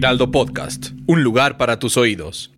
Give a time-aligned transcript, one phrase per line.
[0.00, 2.50] Heraldo Podcast, un lugar para tus oídos.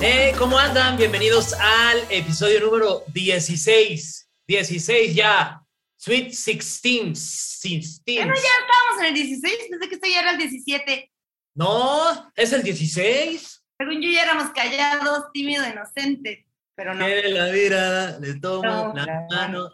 [0.00, 0.96] Hey, ¿cómo andan?
[0.96, 4.30] Bienvenidos al episodio número 16.
[4.48, 5.60] 16 ya.
[5.98, 7.60] Sweet 16.
[7.62, 8.02] 16.
[8.06, 11.13] Bueno, ya estábamos en el 16, pensé que esto ya era el 17.
[11.56, 13.64] No, es el 16.
[13.78, 17.04] Según yo ya éramos callados, tímido, inocente, pero no.
[17.06, 19.26] Que la mirada, le tomo No, la no.
[19.30, 19.70] mano.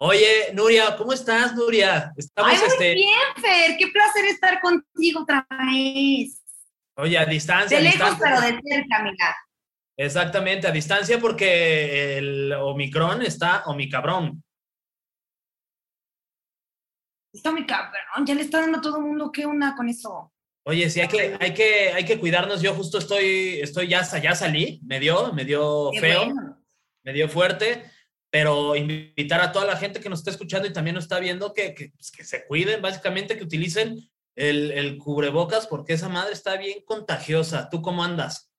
[0.00, 2.12] Oye, Nuria, ¿cómo estás, Nuria?
[2.16, 6.42] Estamos, Ay, muy este, bien, Fer, qué placer estar contigo otra vez.
[6.96, 7.78] oye, a distancia.
[7.80, 8.40] De a lejos, distancia.
[8.42, 9.36] pero de cerca, amiga.
[9.96, 14.42] Exactamente, a distancia porque el Omicron está Omicabrón.
[17.32, 20.32] Está muy cabrón, ya le está dando a todo el mundo qué una con eso.
[20.66, 22.62] Oye, sí, hay que, hay que, hay que cuidarnos.
[22.62, 26.24] Yo justo estoy, estoy ya, ya salí, me dio, me dio Qué feo.
[26.24, 26.64] bueno.
[27.02, 27.84] me dio fuerte,
[28.30, 31.52] pero invitar a toda la gente que nos está escuchando y también nos está viendo
[31.52, 36.32] que, que, pues, que se cuiden, básicamente que utilicen el, el cubrebocas porque esa madre
[36.32, 37.68] está bien contagiosa.
[37.68, 38.50] ¿Tú cómo andas?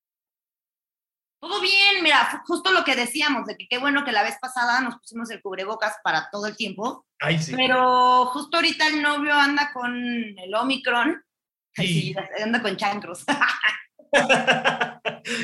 [1.42, 4.81] Todo bien, mira, justo lo que decíamos, de que qué bueno que la vez pasada
[4.81, 7.53] nos pusimos el cubrebocas para todo el tiempo, Ay, sí.
[7.56, 11.23] pero justo ahorita el novio anda con el Omicron,
[11.76, 12.14] Sí.
[12.14, 13.23] sí, anda con chancros.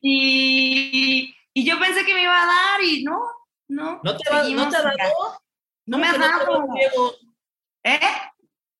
[0.00, 3.20] Y, y yo pensé que me iba a dar y no,
[3.68, 4.00] no.
[4.04, 4.92] ¿No te, ha- ¿No seguimos te ha acá.
[4.98, 5.42] dado?
[5.86, 6.66] No ¿Cómo me ha no dado.
[6.74, 7.14] Diego?
[7.84, 8.00] ¿Eh?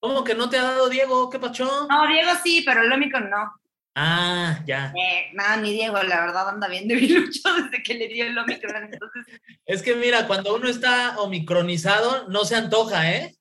[0.00, 1.28] ¿Cómo que no te ha dado Diego?
[1.30, 1.88] ¿Qué pachón?
[1.88, 3.52] No, Diego sí, pero el Omicron no.
[3.96, 4.92] Ah, ya.
[4.96, 8.84] Eh, nada, ni Diego, la verdad anda bien debilucho desde que le dio el Omicron.
[8.92, 9.26] Entonces,
[9.66, 13.36] Es que mira, cuando uno está omicronizado, no se antoja, ¿eh?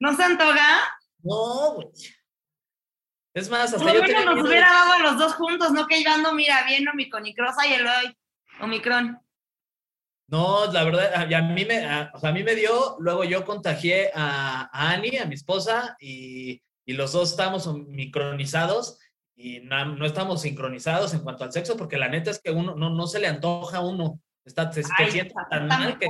[0.00, 0.80] ¿no se antoja?
[1.22, 1.88] No, güey.
[3.34, 6.02] Es más, Por hasta lo yo menos nos hubiera dado los dos juntos, no que
[6.02, 8.16] yo ando, mira, bien omicronicrosa y el hoy
[8.60, 9.18] Omicron.
[10.28, 12.96] No, la verdad, a, y a mí me, a, o sea, a mí me dio,
[13.00, 18.98] luego yo contagié a, a Annie, a mi esposa, y, y los dos estamos micronizados
[19.34, 22.74] y na- no estamos sincronizados en cuanto al sexo, porque la neta es que uno
[22.74, 24.20] no, no se le antoja a uno.
[24.44, 26.06] Está, te, te Ay, sientes está tan mal que.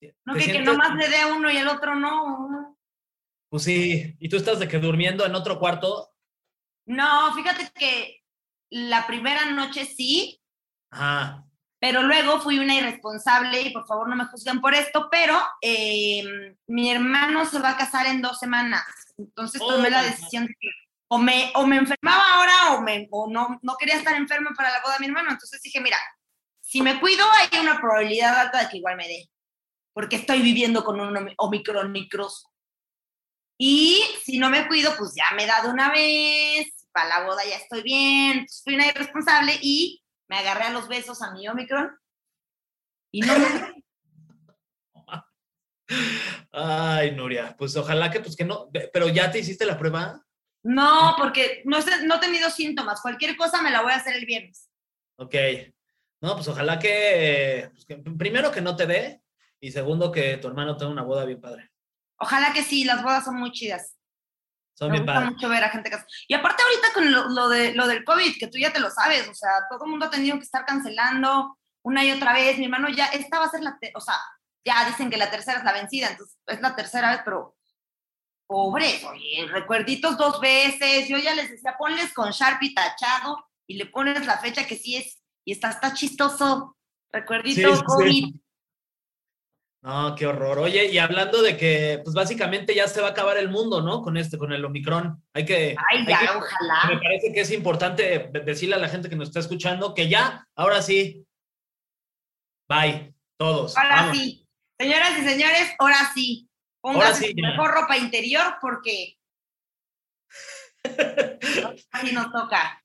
[0.00, 2.76] te No, que, que sientes- nomás le dé a uno y el otro no.
[3.50, 6.11] Pues sí, y tú estás de que durmiendo en otro cuarto.
[6.86, 8.22] No, fíjate que
[8.70, 10.40] la primera noche sí,
[10.90, 11.44] Ajá.
[11.78, 16.56] pero luego fui una irresponsable y por favor no me juzguen por esto, pero eh,
[16.66, 18.84] mi hermano se va a casar en dos semanas,
[19.18, 20.04] entonces tomé la Oh.
[20.04, 20.68] decisión de que
[21.08, 24.70] o me, o me enfermaba ahora o, me, o no, no quería estar enferma para
[24.70, 25.98] la boda de mi hermano, entonces dije, mira,
[26.60, 29.28] si me cuido hay una probabilidad alta de que igual me dé,
[29.92, 32.50] porque estoy viviendo con un omi- omicron microso.
[33.64, 37.44] Y si no me cuido, pues ya me da de una vez, para la boda
[37.48, 41.46] ya estoy bien, entonces fui una irresponsable y me agarré a los besos a mi
[41.46, 41.96] Omicron
[43.12, 43.84] y no me...
[46.50, 50.20] Ay, Nuria, pues ojalá que, pues que no, pero ya te hiciste la prueba.
[50.64, 53.00] No, porque no, no he tenido síntomas.
[53.00, 54.68] Cualquier cosa me la voy a hacer el viernes.
[55.18, 55.36] Ok.
[56.20, 59.22] No, pues ojalá que, pues que primero que no te dé
[59.60, 61.71] y segundo que tu hermano tenga una boda bien padre.
[62.22, 63.96] Ojalá que sí, las bodas son muy chidas.
[64.74, 66.08] Son me gusta mucho ver a gente casada.
[66.28, 68.90] Y aparte ahorita con lo, lo de, lo del COVID, que tú ya te lo
[68.90, 72.58] sabes, o sea, todo el mundo ha tenido que estar cancelando una y otra vez.
[72.58, 74.14] Mi hermano ya, esta va a ser la, o sea,
[74.64, 77.56] ya dicen que la tercera es la vencida, entonces es la tercera vez, pero
[78.46, 81.08] pobres, oye, recuerditos dos veces.
[81.08, 84.94] Yo ya les decía, ponles con Sharpie tachado y le pones la fecha que sí
[84.94, 86.76] es, y está, está chistoso.
[87.10, 88.41] Recuerdito Sí, sí, sí.
[89.84, 90.60] No, qué horror.
[90.60, 94.00] Oye, y hablando de que, pues básicamente ya se va a acabar el mundo, ¿no?
[94.00, 95.20] Con este, con el Omicron.
[95.34, 95.74] Hay que.
[95.90, 96.84] Ay, hay ya, que- ojalá.
[96.94, 100.08] Me parece que es importante de- decirle a la gente que nos está escuchando que
[100.08, 101.26] ya, ahora sí.
[102.68, 103.76] Bye, todos.
[103.76, 104.16] Ahora Vamos.
[104.18, 104.46] sí.
[104.78, 106.48] Señoras y señores, ahora sí.
[106.80, 109.16] Pónganse sí, mejor ropa interior porque
[111.92, 112.82] así nos toca.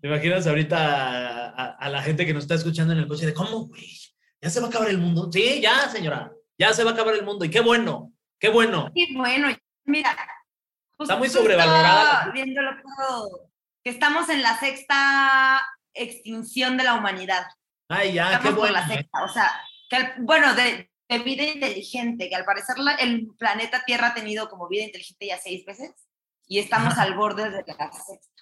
[0.00, 3.26] ¿Te imaginas ahorita a, a- a la gente que nos está escuchando en el coche
[3.26, 3.88] de cómo, güey?
[4.40, 5.30] ¿Ya se va a acabar el mundo?
[5.32, 6.32] Sí, ya, señora.
[6.58, 7.44] Ya se va a acabar el mundo.
[7.44, 8.90] Y qué bueno, qué bueno.
[8.94, 9.48] Y bueno,
[9.84, 10.16] mira,
[10.98, 12.30] Está muy sobrevalorada.
[12.32, 13.50] Viéndolo todo,
[13.84, 15.64] que estamos en la sexta
[15.94, 17.46] extinción de la humanidad.
[17.88, 18.72] Ay, ya, qué bueno.
[18.72, 19.50] La sexta, o sea,
[19.88, 24.68] que, bueno, de, de, vida inteligente, que al parecer el planeta Tierra ha tenido como
[24.68, 25.94] vida inteligente ya seis veces
[26.46, 28.37] y estamos al borde de la sexta.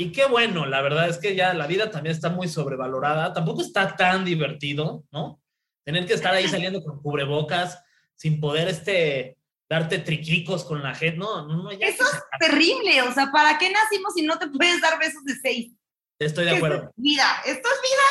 [0.00, 3.34] Y qué bueno, la verdad es que ya la vida también está muy sobrevalorada.
[3.34, 5.42] Tampoco está tan divertido, ¿no?
[5.84, 7.82] Tener que estar ahí saliendo con cubrebocas
[8.16, 9.36] sin poder este
[9.68, 11.18] darte triquicos con la gente.
[11.18, 11.70] No, no, no.
[11.70, 13.02] Eso es terrible.
[13.02, 15.74] O sea, ¿para qué nacimos si no te puedes dar besos de seis?
[16.18, 16.84] Estoy de acuerdo.
[16.84, 18.02] Es vida, esto es vida.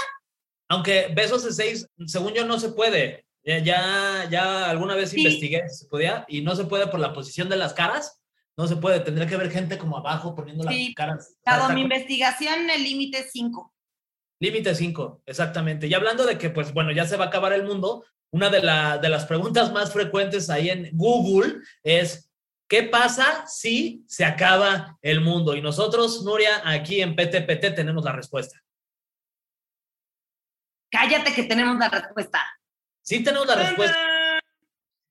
[0.67, 3.25] Aunque besos de seis, según yo, no se puede.
[3.43, 7.49] Ya, ya, alguna vez investigué si se podía y no se puede por la posición
[7.49, 8.18] de las caras.
[8.59, 11.33] No se puede, tendría que haber gente como abajo poniendo las caras.
[11.45, 13.73] Dado mi investigación, el límite es cinco.
[14.41, 15.87] Límite cinco, exactamente.
[15.87, 18.57] Y hablando de que, pues bueno, ya se va a acabar el mundo, una de,
[18.59, 22.29] de las preguntas más frecuentes ahí en Google es,
[22.67, 25.55] ¿qué pasa si se acaba el mundo?
[25.55, 28.61] Y nosotros, Nuria, aquí en PTPT tenemos la respuesta.
[30.91, 32.41] Cállate que tenemos la respuesta.
[33.03, 34.18] Sí tenemos la respuesta.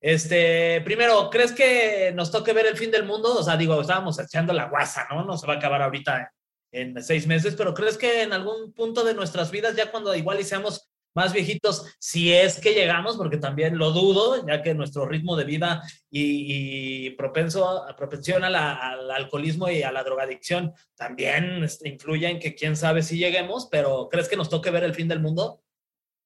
[0.01, 3.37] Este, primero, ¿crees que nos toque ver el fin del mundo?
[3.37, 5.25] O sea, digo, estábamos echando la guasa, ¿no?
[5.25, 6.31] No se va a acabar ahorita
[6.71, 10.39] en seis meses, pero ¿crees que en algún punto de nuestras vidas, ya cuando igual
[10.39, 15.05] y seamos más viejitos, si es que llegamos, porque también lo dudo, ya que nuestro
[15.05, 22.29] ritmo de vida y, propenso, propensión al alcoholismo y a la drogadicción también este, influye
[22.29, 25.19] en que quién sabe si lleguemos, pero ¿crees que nos toque ver el fin del
[25.19, 25.61] mundo?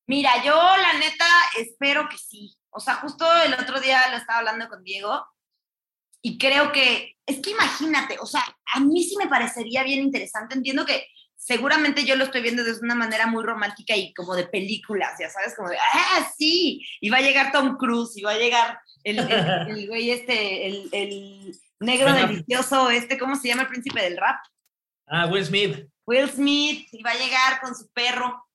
[0.06, 1.26] Mira, yo la neta
[1.58, 2.54] espero que sí.
[2.74, 5.26] O sea, justo el otro día lo estaba hablando con Diego
[6.22, 8.44] y creo que, es que imagínate, o sea,
[8.74, 10.56] a mí sí me parecería bien interesante.
[10.56, 11.06] Entiendo que
[11.36, 15.30] seguramente yo lo estoy viendo de una manera muy romántica y como de películas, ya
[15.30, 18.80] sabes, como de, ah, sí, y va a llegar Tom Cruise, y va a llegar
[19.04, 24.18] el, el, güey este, el, el negro delicioso, este, ¿cómo se llama el príncipe del
[24.18, 24.38] rap?
[25.08, 25.90] Ah, Will Smith.
[26.06, 28.48] Will Smith, y va a llegar con su perro,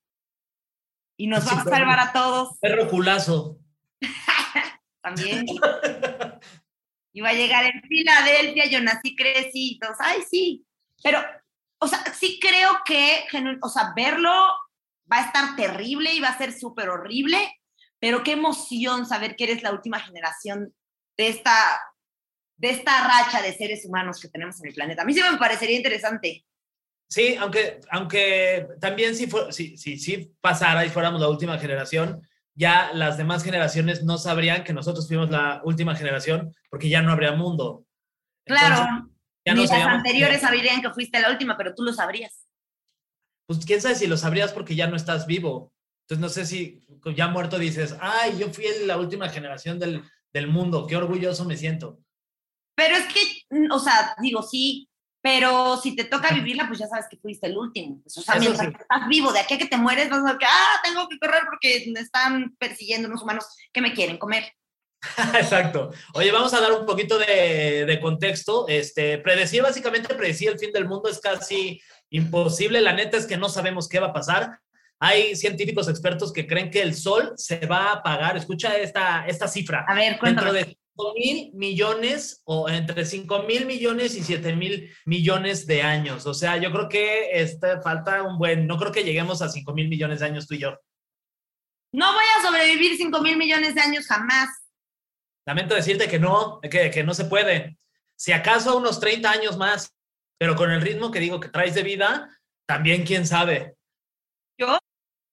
[1.19, 2.59] y nos va a salvar a todos.
[2.61, 3.59] Perro culazo.
[5.03, 5.47] También.
[7.23, 10.65] va a llegar en Filadelfia, yo nací, crecí, todos, ay, sí,
[11.03, 11.21] pero
[11.81, 13.25] o sea, sí creo que,
[13.63, 14.31] o sea, verlo
[15.11, 17.39] va a estar terrible y va a ser súper horrible,
[17.99, 20.75] pero qué emoción saber que eres la última generación
[21.17, 21.55] de esta,
[22.57, 25.03] de esta racha de seres humanos que tenemos en el planeta.
[25.03, 26.45] A mí sí me parecería interesante.
[27.09, 32.21] Sí, aunque, aunque también si, si, si, si pasara y fuéramos la última generación,
[32.59, 37.13] ya las demás generaciones no sabrían que nosotros fuimos la última generación porque ya no
[37.13, 37.87] habría mundo.
[38.45, 39.09] Claro.
[39.45, 42.49] Ni las anteriores sabrían que fuiste la última, pero tú lo sabrías.
[43.47, 45.73] Pues quién sabe si lo sabrías porque ya no estás vivo.
[46.03, 46.85] Entonces no sé si
[47.15, 50.03] ya muerto dices, ay, yo fui la última generación del,
[50.33, 52.01] del mundo, qué orgulloso me siento.
[52.75, 53.21] Pero es que,
[53.51, 54.89] mm, o sea, digo, sí,
[55.21, 58.01] pero si te toca vivirla, pues ya sabes que fuiste el último.
[58.03, 60.39] Pues, o sea, mientras estás vivo, de aquí a que te mueres, vas a ver
[60.39, 64.45] que, ah, tengo que correr porque me están persiguiendo unos humanos que me quieren comer.
[65.35, 65.91] Exacto.
[66.15, 68.67] Oye, vamos a dar un poquito de, contexto.
[68.69, 71.81] Este, predecir, básicamente, predecir el fin del mundo es casi
[72.11, 72.81] imposible.
[72.81, 74.59] La neta es que no sabemos qué va a pasar.
[75.01, 78.37] Hay científicos expertos que creen que el sol se va a apagar.
[78.37, 79.85] Escucha esta, esta cifra.
[79.87, 80.81] A ver, Dentro de 5
[81.15, 86.27] mil millones o entre 5 mil millones y 7 mil millones de años.
[86.27, 89.73] O sea, yo creo que este, falta un buen, no creo que lleguemos a 5
[89.75, 90.79] mil millones de años tú y yo.
[91.93, 94.49] No voy a sobrevivir 5 mil millones de años jamás.
[95.47, 97.79] Lamento decirte que no, que, que no se puede.
[98.17, 99.95] Si acaso unos 30 años más,
[100.39, 102.29] pero con el ritmo que digo que traes de vida,
[102.67, 103.77] también quién sabe.
[104.59, 104.79] ¿Yo?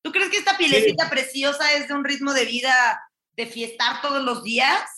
[0.03, 3.01] ¿Tú crees que esta pielecita preciosa es de un ritmo de vida
[3.35, 4.94] de fiestar todos los días?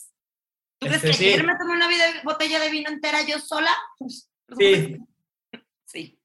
[0.79, 1.88] ¿Tú crees este, que ayer me tomé una
[2.24, 3.72] botella de vino entera yo sola?
[3.98, 4.98] Pues, sí.
[5.86, 6.19] Sí.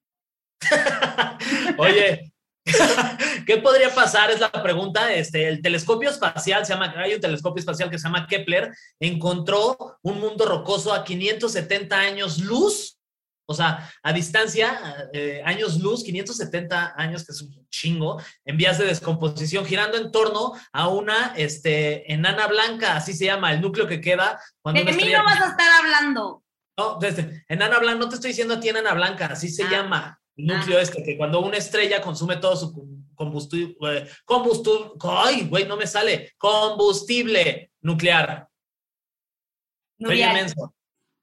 [1.79, 2.33] Oye,
[3.47, 4.31] ¿Qué podría pasar?
[4.31, 5.13] Es la pregunta.
[5.13, 9.99] Este, el telescopio espacial, se llama, hay un telescopio espacial que se llama Kepler, encontró
[10.03, 12.99] un mundo rocoso a 570 años luz,
[13.47, 18.79] o sea, a distancia, eh, años luz, 570 años, que es un chingo, en vías
[18.79, 23.87] de descomposición, girando en torno a una este, enana blanca, así se llama, el núcleo
[23.87, 24.41] que queda.
[24.61, 26.43] Cuando de mí no vas a estar hablando.
[26.79, 29.71] No, desde, enana blanca, no te estoy diciendo a ti enana blanca, así se ah.
[29.71, 32.73] llama núcleo este, que cuando una estrella consume todo su
[33.15, 38.49] combustible, eh, combustible, ay, güey, no me sale, combustible nuclear.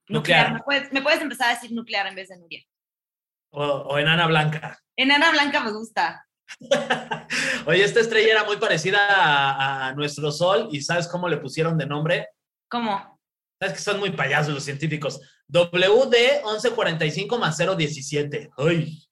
[0.10, 0.52] Nuclear.
[0.52, 0.54] Nuclear.
[0.54, 2.64] ¿Me, puedes, ¿Me, puedes, empezar a decir nuclear en vez de Nuria.
[3.52, 4.80] O, enana blanca.
[4.98, 6.26] Enana blanca me gusta.
[7.66, 11.78] Oye, esta estrella era muy parecida a, a, nuestro Sol y ¿sabes cómo le pusieron
[11.78, 12.28] de nombre?
[12.70, 13.20] ¿Cómo?
[13.60, 15.20] Sabes que son muy payasos los científicos.
[15.48, 18.50] WD 1145 más 017.
[18.58, 19.08] Ay.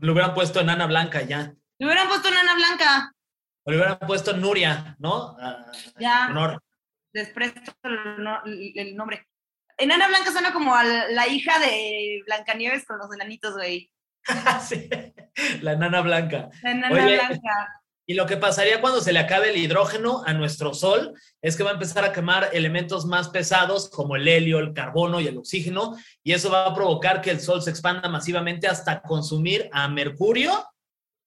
[0.00, 1.54] Lo hubieran puesto enana blanca ya.
[1.78, 3.12] Le hubieran puesto una Ana Blanca.
[3.64, 5.36] O le hubieran puesto Nuria, ¿no?
[5.40, 6.26] Ah, Ya.
[6.28, 6.60] honor.
[7.12, 9.28] Despresto el nombre.
[9.78, 13.90] Enana Blanca suena como a la hija de Blancanieves con los enanitos, güey.
[14.66, 14.90] Sí,
[15.62, 16.48] La enana blanca.
[16.62, 17.14] La enana Oye.
[17.16, 17.80] blanca.
[18.06, 21.62] Y lo que pasaría cuando se le acabe el hidrógeno a nuestro Sol es que
[21.62, 25.36] va a empezar a quemar elementos más pesados como el helio, el carbono y el
[25.36, 25.94] oxígeno,
[26.24, 30.64] y eso va a provocar que el Sol se expanda masivamente hasta consumir a Mercurio,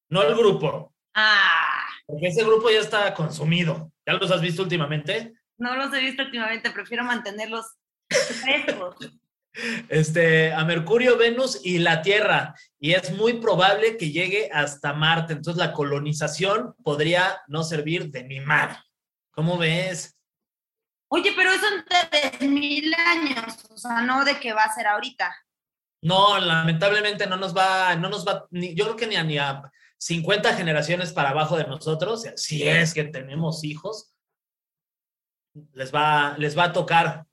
[0.10, 3.92] no el grupo, Ah, porque ese grupo ya está consumido.
[4.08, 5.34] ¿Ya los has visto últimamente?
[5.58, 7.66] no los he visto últimamente, prefiero mantenerlos
[8.16, 8.96] frescos.
[9.90, 15.34] Este, a Mercurio, Venus y la Tierra, y es muy probable que llegue hasta Marte.
[15.34, 18.78] Entonces la colonización podría no servir de ni madre.
[19.32, 20.18] ¿Cómo ves?
[21.10, 24.88] Oye, pero eso en tres mil años, o sea, no de que va a ser
[24.88, 25.36] ahorita.
[26.04, 29.38] No, lamentablemente no nos va, no nos va, ni, yo creo que ni a, ni
[29.38, 29.62] a
[29.98, 34.16] 50 generaciones para abajo de nosotros, si es que tenemos hijos,
[35.74, 37.26] les va, les va a tocar.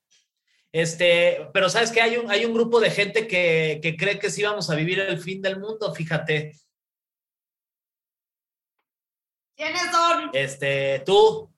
[0.73, 4.31] Este, pero sabes que hay un, hay un grupo de gente que, que cree que
[4.31, 6.53] sí vamos a vivir el fin del mundo, fíjate.
[9.57, 10.31] ¿Quiénes son?
[10.35, 11.51] Este, tú,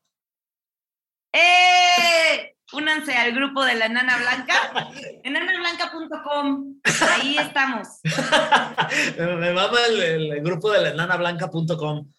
[1.33, 2.57] ¡Eh!
[2.73, 4.91] Únanse al grupo de la Enana Blanca,
[5.25, 6.81] enanablanca.com.
[7.11, 7.89] Ahí estamos.
[9.19, 12.13] me mama el, el grupo de la enanablanca.com.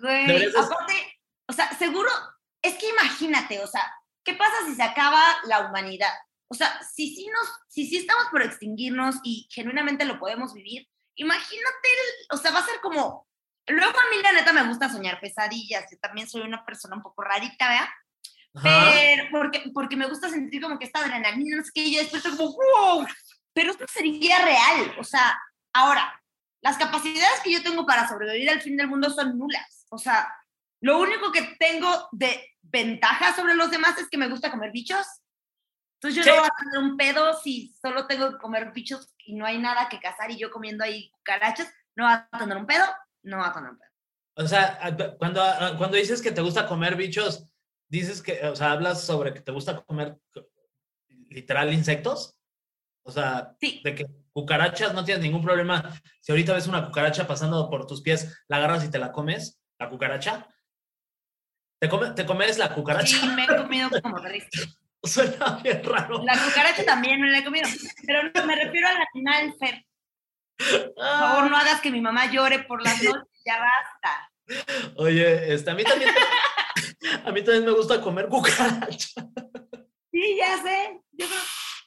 [0.00, 2.10] Güey, aparte, o sea, seguro,
[2.62, 3.90] es que imagínate, o sea,
[4.28, 6.12] ¿qué pasa si se acaba la humanidad?
[6.48, 10.86] O sea, si sí nos, si sí estamos por extinguirnos y genuinamente lo podemos vivir,
[11.14, 13.26] imagínate, el- o sea, va a ser como,
[13.66, 17.02] luego a mí la neta me gusta soñar pesadillas, yo también soy una persona un
[17.02, 17.88] poco rarita, ¿verdad?
[18.54, 18.90] Ajá.
[18.92, 22.00] Pero, porque, porque me gusta sentir como que esta adrenalina, no sé qué, y yo
[22.00, 23.06] despierto como, wow,
[23.54, 25.38] pero esto sería real, o sea,
[25.72, 26.22] ahora,
[26.60, 30.28] las capacidades que yo tengo para sobrevivir al fin del mundo son nulas, o sea,
[30.80, 35.06] lo único que tengo de ventaja sobre los demás es que me gusta comer bichos,
[36.00, 36.30] entonces yo Sí.
[36.30, 39.58] no voy a tener un pedo si solo tengo que comer bichos y no hay
[39.58, 42.84] nada que cazar y yo comiendo ahí cucarachas, no va a tener un pedo,
[43.24, 43.90] no va a tener un pedo.
[44.36, 44.78] O sea,
[45.18, 45.42] cuando,
[45.76, 47.48] cuando dices que te gusta comer bichos,
[47.88, 50.46] dices que, o sea, hablas sobre que te gusta comer co-
[51.30, 52.36] literal insectos.
[53.04, 53.80] O sea, Sí.
[53.82, 55.92] de que cucarachas no tienes ningún problema.
[56.20, 59.58] Si ahorita ves una cucaracha pasando por tus pies, la agarras y te la comes,
[59.80, 60.46] la cucaracha.
[61.80, 63.16] ¿Te, come- te comes la cucaracha?
[63.16, 64.46] Sí, me he comido como perrito.
[65.02, 66.22] Suena bien raro.
[66.24, 67.68] La cucaracha también me la he comido,
[68.06, 69.84] pero no, me refiero al animal, Fer.
[70.58, 74.32] Por favor, no hagas que mi mamá llore por las noches, ya basta.
[74.96, 76.10] Oye, este, a mí también,
[77.24, 79.08] a mí también me gusta comer cucaracha.
[80.10, 81.00] Sí, ya sé.
[81.12, 81.40] Yo creo-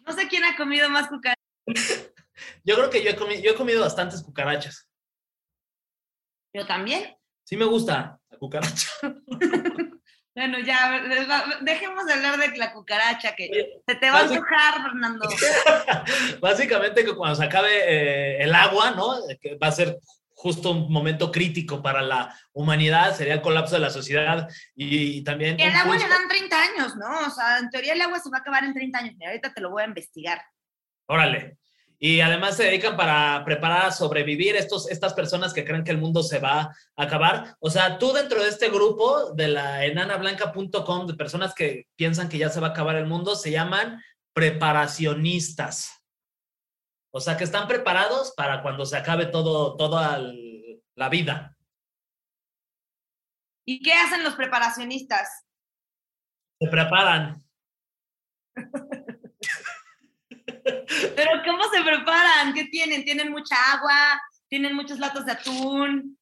[0.07, 1.41] no sé quién ha comido más cucaracha.
[2.63, 4.89] Yo creo que yo he comido, yo he comido bastantes cucarachas.
[6.55, 7.15] Yo también.
[7.51, 8.87] Sí me gusta la cucaracha.
[10.33, 11.03] Bueno, ya,
[11.59, 15.27] dejemos de hablar de la cucaracha, que Oye, se te va a antojar, Fernando.
[16.41, 19.15] Básicamente que cuando se acabe eh, el agua, ¿no?
[19.41, 23.81] Que va a ser justo un momento crítico para la humanidad, sería el colapso de
[23.81, 25.59] la sociedad y, también...
[25.59, 27.27] Y el agua le pulso- dan 30 años, ¿no?
[27.27, 29.15] O sea, en teoría el agua se va a acabar en 30 años.
[29.17, 30.41] Mira, ahorita te lo voy a investigar.
[31.09, 31.57] Órale.
[32.03, 35.99] Y además se dedican para preparar a sobrevivir estos, estas personas que creen que el
[35.99, 37.55] mundo se va a acabar.
[37.59, 42.39] O sea, tú dentro de este grupo de la enanablanca.com, de personas que piensan que
[42.39, 44.01] ya se va a acabar el mundo, se llaman
[44.33, 46.01] preparacionistas.
[47.13, 50.19] O sea, que están preparados para cuando se acabe todo, toda
[50.95, 51.55] la vida.
[53.63, 55.45] ¿Y qué hacen los preparacionistas?
[56.59, 57.43] Se preparan.
[60.63, 62.53] Pero ¿cómo se preparan?
[62.53, 63.03] ¿Qué tienen?
[63.03, 64.21] ¿Tienen mucha agua?
[64.47, 66.17] ¿Tienen muchos latos de atún?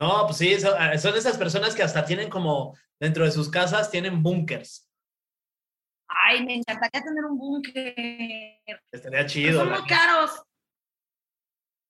[0.00, 3.90] No, pues sí, son, son esas personas que hasta tienen como dentro de sus casas,
[3.90, 4.88] tienen búnkers.
[6.08, 7.94] Ay, me encantaría tener un búnker.
[8.92, 9.60] Estaría Pero chido.
[9.60, 10.42] son la muy caros.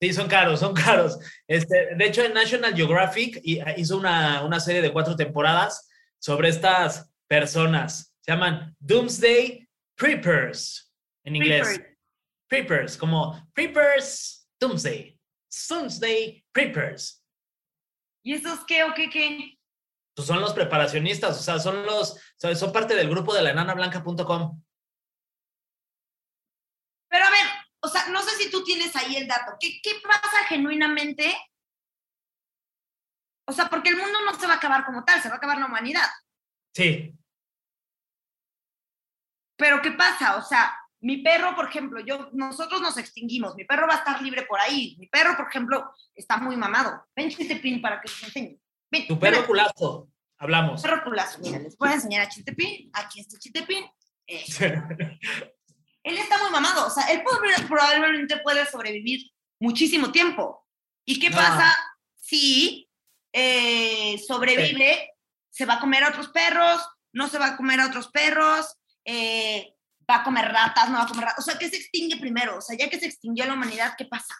[0.00, 1.18] Sí, son caros, son caros.
[1.46, 6.48] Este, de hecho, en National Geographic hi- hizo una, una serie de cuatro temporadas sobre
[6.48, 8.14] estas personas.
[8.20, 10.92] Se llaman Doomsday Preppers
[11.24, 11.68] en inglés.
[11.68, 11.93] Preppers.
[12.48, 15.18] Preppers, como Preppers Doomsday.
[15.68, 17.24] Doomsday Preppers.
[18.24, 19.58] ¿Y esos qué o qué qué?
[20.16, 23.50] Pues son los preparacionistas, o sea, son los, son, son parte del grupo de la
[23.50, 24.62] enanablanca.com.
[27.08, 27.46] Pero a ver,
[27.80, 29.56] o sea, no sé si tú tienes ahí el dato.
[29.60, 31.36] ¿Qué, qué pasa genuinamente?
[33.46, 35.38] O sea, porque el mundo no se va a acabar como tal, se va a
[35.38, 36.08] acabar la humanidad.
[36.74, 37.16] Sí.
[39.56, 40.36] pero ¿qué pasa?
[40.36, 44.22] O sea, mi perro, por ejemplo, yo, nosotros nos extinguimos, mi perro va a estar
[44.22, 44.96] libre por ahí.
[44.98, 47.04] Mi perro, por ejemplo, está muy mamado.
[47.14, 48.58] Ven, Chistepín, para que les enseñe.
[48.90, 50.08] Ven, Tu perro culazo.
[50.38, 50.82] Hablamos.
[50.82, 52.90] Perro culazo, mira, les voy a enseñar a Chistepín.
[52.94, 53.84] Aquí está Chistepín.
[54.26, 54.44] Eh,
[56.02, 59.30] él está muy mamado, o sea, él prob- probablemente puede sobrevivir
[59.60, 60.66] muchísimo tiempo.
[61.06, 61.36] ¿Y qué No.
[61.36, 61.76] pasa
[62.16, 62.88] si
[63.32, 65.10] eh, sobrevive?
[65.50, 66.80] Se va a comer a otros perros,
[67.12, 69.73] no se va a comer a otros perros, eh,
[70.10, 71.46] va a comer ratas, no va a comer ratas.
[71.46, 72.58] O sea, ¿qué se extingue primero?
[72.58, 74.34] O sea, ya que se extinguió la humanidad, ¿qué pasa?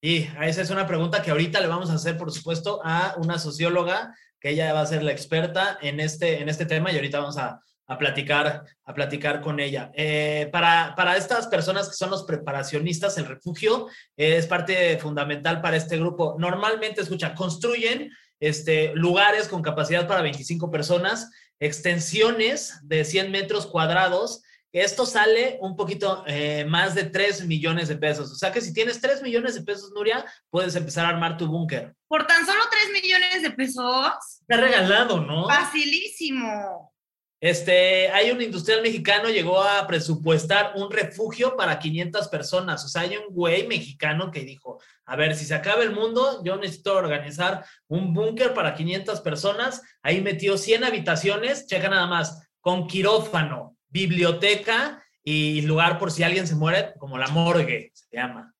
[0.00, 3.38] Y esa es una pregunta que ahorita le vamos a hacer, por supuesto, a una
[3.38, 7.20] socióloga, que ella va a ser la experta en este, en este tema y ahorita
[7.20, 9.90] vamos a, a platicar, a platicar con ella.
[9.94, 15.76] Eh, para, para estas personas que son los preparacionistas, el refugio es parte fundamental para
[15.76, 16.36] este grupo.
[16.38, 18.10] Normalmente, escucha, construyen
[18.40, 24.42] este, lugares con capacidad para 25 personas, extensiones de 100 metros cuadrados.
[24.74, 28.32] Esto sale un poquito eh, más de 3 millones de pesos.
[28.32, 31.46] O sea que si tienes 3 millones de pesos, Nuria, puedes empezar a armar tu
[31.46, 31.94] búnker.
[32.08, 35.46] Por tan solo 3 millones de pesos, Está regalado, ¿no?
[35.46, 36.92] facilísimo.
[37.40, 42.84] Este, hay un industrial mexicano llegó a presupuestar un refugio para 500 personas.
[42.84, 46.42] O sea, hay un güey mexicano que dijo, a ver, si se acaba el mundo,
[46.42, 49.82] yo necesito organizar un búnker para 500 personas.
[50.02, 56.46] Ahí metió 100 habitaciones, checa nada más, con quirófano, biblioteca y lugar por si alguien
[56.48, 58.52] se muere, como la morgue se llama.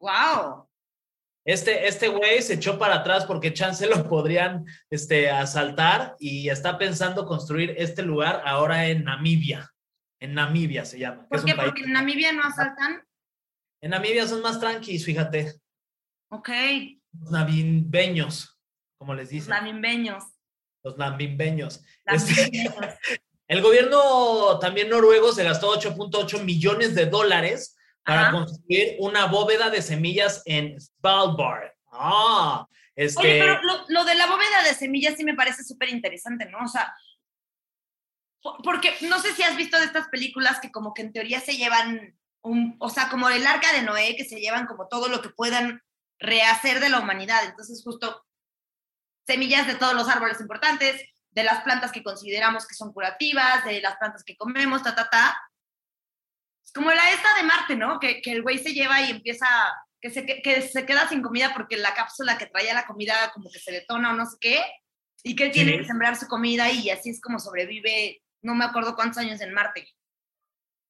[0.00, 0.68] ¡Wow!
[1.44, 6.78] Este, este güey se echó para atrás porque chance lo podrían este, asaltar y está
[6.78, 9.72] pensando construir este lugar ahora en Namibia.
[10.20, 11.26] En Namibia se llama.
[11.28, 11.54] ¿Por qué?
[11.54, 13.02] Porque en Namibia no asaltan.
[13.80, 15.54] En Namibia son más tranquilos, fíjate.
[16.30, 16.48] Ok,
[17.20, 18.58] Los nabimbeños,
[18.98, 19.50] como les dicen.
[19.50, 20.24] Los nabimbeños.
[20.82, 21.80] Este, namimbeños.
[23.52, 28.32] El gobierno también noruego se gastó 8.8 millones de dólares para Ajá.
[28.32, 31.70] construir una bóveda de semillas en Svalbard.
[31.92, 33.20] Ah, este.
[33.20, 36.58] Oye, pero lo, lo de la bóveda de semillas sí me parece súper interesante, ¿no?
[36.64, 36.94] O sea,
[38.42, 41.40] po- porque no sé si has visto de estas películas que como que en teoría
[41.40, 45.08] se llevan, un, o sea, como el arca de Noé, que se llevan como todo
[45.08, 45.82] lo que puedan
[46.18, 47.44] rehacer de la humanidad.
[47.44, 48.24] Entonces, justo
[49.26, 51.00] semillas de todos los árboles importantes,
[51.32, 55.08] de las plantas que consideramos que son curativas, de las plantas que comemos, ta, ta,
[55.10, 55.36] ta.
[56.64, 57.98] Es como la esta de Marte, ¿no?
[57.98, 59.46] Que, que el güey se lleva y empieza,
[60.00, 63.30] que se, que, que se queda sin comida porque la cápsula que traía la comida
[63.34, 64.62] como que se detona o no sé qué,
[65.24, 65.78] y que él tiene Sí.
[65.78, 69.52] que sembrar su comida y así es como sobrevive, no me acuerdo cuántos años en
[69.52, 69.88] Marte.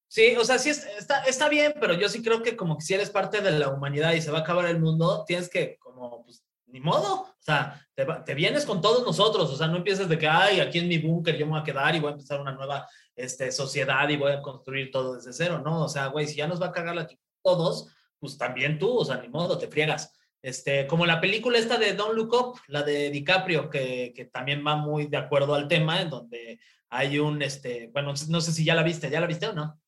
[0.09, 2.85] Sí, o sea, sí es- está, está bien, pero yo sí creo que como que
[2.85, 5.79] si eres parte de la humanidad y se va a acabar el mundo, tienes que
[5.79, 10.09] como, pues, ni modo, o sea, te, vienes con todos nosotros, o sea, no empieces
[10.09, 12.13] de que, ay, aquí en mi búnker yo me voy a quedar y voy a
[12.13, 15.85] empezar una nueva este, sociedad y voy a construir todo desde cero, ¿no?
[15.85, 18.97] O sea, güey, si ya nos va a cagar la ch- todos, pues también tú,
[18.97, 20.13] o sea, ni modo, te friegas.
[20.41, 24.65] Este, como la película esta de Don't Look Up, la de DiCaprio, que, que también
[24.67, 26.59] va muy de acuerdo al tema, en donde
[26.89, 29.81] hay un, este, bueno, no sé si ya la viste, ¿ya la viste o no?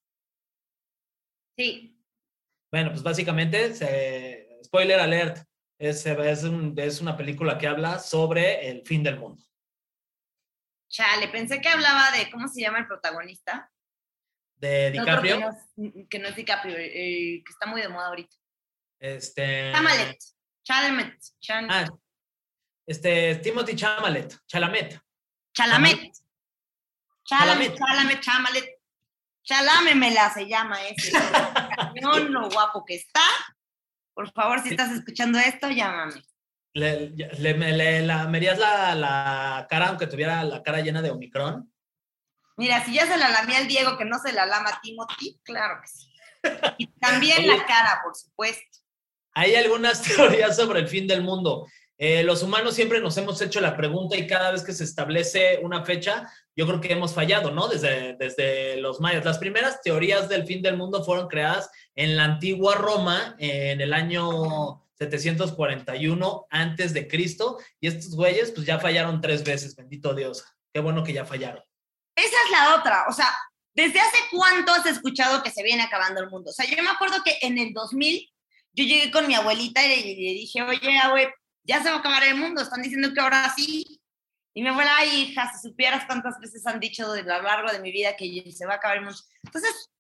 [1.57, 1.99] Sí.
[2.71, 5.39] Bueno, pues básicamente, se- spoiler alert,
[5.89, 9.43] es, es, un- es una película que habla sobre el fin del mundo.
[10.89, 13.71] Chale, pensé que hablaba de, ¿cómo se llama el protagonista?
[14.57, 18.07] De DiCaprio, Que no, es, que no es DiCaprio, eh, que está muy de moda
[18.09, 18.37] ahorita.
[19.01, 19.73] este...
[19.73, 20.19] Chamalet.
[20.63, 21.19] Chalamet.
[21.41, 21.87] Chan- Ah,
[22.87, 25.01] este, Timothy Chalamet, Chalamet.
[25.53, 25.99] Chalamet.
[26.03, 26.13] Chalamet,
[27.25, 27.75] Chalamet.
[27.77, 28.71] Chalamet, Chamalet.
[29.43, 31.13] Chalámemela se llama ese.
[31.77, 33.21] Cañón, lo guapo que está.
[34.15, 36.23] Por favor, si estás escuchando esto, llámame.
[36.75, 41.73] Le, le, me- le lamerías la, la cara, aunque tuviera la cara llena de Omicron.
[42.57, 45.41] Mira, si ya se la lamé al Diego, que no se la lama a Timothy,
[45.45, 46.09] claro que sí.
[46.79, 47.47] Y también Oye.
[47.57, 48.79] la cara, por supuesto.
[49.35, 51.67] Hay algunas teorías sobre el fin del mundo.
[51.97, 55.61] Eh, los humanos siempre nos hemos hecho la pregunta y cada vez que se establece
[55.63, 57.69] una fecha, yo creo que hemos fallado, ¿no?
[57.69, 59.25] Desde, desde los mayas.
[59.25, 63.93] Las primeras teorías del fin del mundo fueron creadas en la antigua Roma en el
[63.93, 70.45] año 741 antes de Cristo y estos güeyes pues ya fallaron tres veces, bendito Dios.
[70.73, 71.63] Qué bueno que ya fallaron.
[72.17, 73.05] Esa es la otra.
[73.09, 73.29] O sea,
[73.75, 76.51] ¿desde hace cuánto has escuchado que se viene acabando el mundo?
[76.51, 78.31] O sea, yo me acuerdo que en el 2000
[78.73, 82.25] yo llegué con mi abuelita y le, dije, oye, abue, ya se va a acabar
[82.25, 82.63] el mundo.
[82.63, 84.01] Están diciendo que ahora sí.
[84.53, 87.91] Y mi abuela, hija, si supieras cuántas veces han dicho a lo largo de mi
[87.91, 89.19] vida que se va a acabar el mundo.
[89.43, 89.91] Entonces,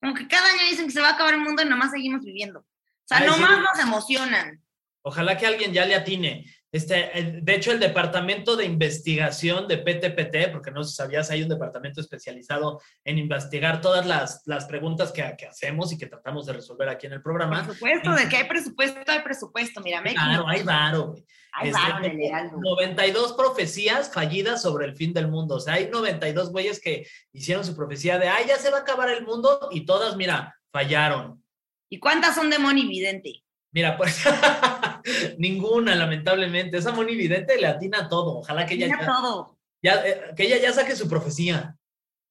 [0.00, 2.24] como que cada año dicen que se va a acabar el mundo y nomás seguimos
[2.24, 2.60] viviendo.
[2.60, 2.64] O
[3.04, 3.30] sea, Ay, sí.
[3.30, 4.62] nomás nos emocionan.
[5.02, 6.44] Ojalá que alguien ya le atine.
[6.70, 11.42] Este, de hecho, el departamento de investigación de PTPT, porque no sé si sabías, hay
[11.42, 16.44] un departamento especializado en investigar todas las, las preguntas que, que hacemos y que tratamos
[16.46, 17.66] de resolver aquí en el Por programa.
[17.66, 19.80] supuesto, de que hay presupuesto, hay presupuesto.
[19.80, 21.14] Mira, me Claro, hay varo.
[21.52, 22.58] Hay Este, varo en el tengo Heraldo.
[22.60, 25.54] 92 profecías fallidas sobre el fin del mundo.
[25.56, 28.80] O sea, hay 92 güeyes que hicieron su profecía de, ay, ya se va a
[28.82, 31.42] acabar el mundo y todas, mira, fallaron.
[31.88, 33.42] ¿Y cuántas son de Moni Vidente?
[33.72, 34.22] Mira, pues
[35.38, 36.78] ninguna, lamentablemente.
[36.78, 38.38] Esa Moni Vidente le atina todo.
[38.38, 39.58] Ojalá que ella, Mira ya, todo.
[39.82, 41.76] ya, eh, que ella ya saque su profecía.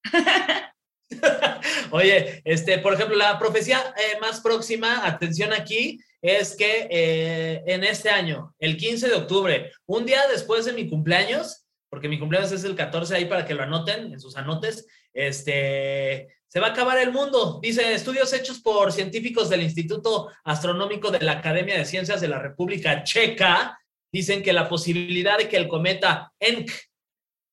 [1.91, 7.83] Oye, este, por ejemplo, la profecía eh, más próxima, atención aquí, es que eh, en
[7.83, 12.51] este año, el 15 de octubre, un día después de mi cumpleaños, porque mi cumpleaños
[12.51, 16.71] es el 14 ahí para que lo anoten en sus anotes, este, se va a
[16.71, 17.59] acabar el mundo.
[17.61, 22.39] Dice, estudios hechos por científicos del Instituto Astronómico de la Academia de Ciencias de la
[22.39, 23.79] República Checa,
[24.11, 26.73] dicen que la posibilidad de que el cometa Encke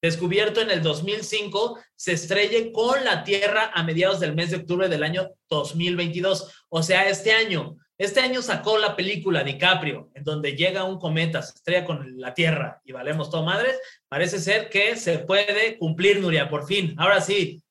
[0.04, 4.90] descubierto en el 2005, se estrelle con la Tierra a mediados del mes de octubre
[4.90, 6.66] del año 2022.
[6.68, 7.78] O sea, este año.
[7.96, 12.34] Este año sacó la película DiCaprio, en donde llega un cometa, se estrella con la
[12.34, 13.78] Tierra y valemos todo madres.
[14.08, 16.96] Parece ser que se puede cumplir, Nuria, por fin.
[16.98, 17.62] Ahora sí,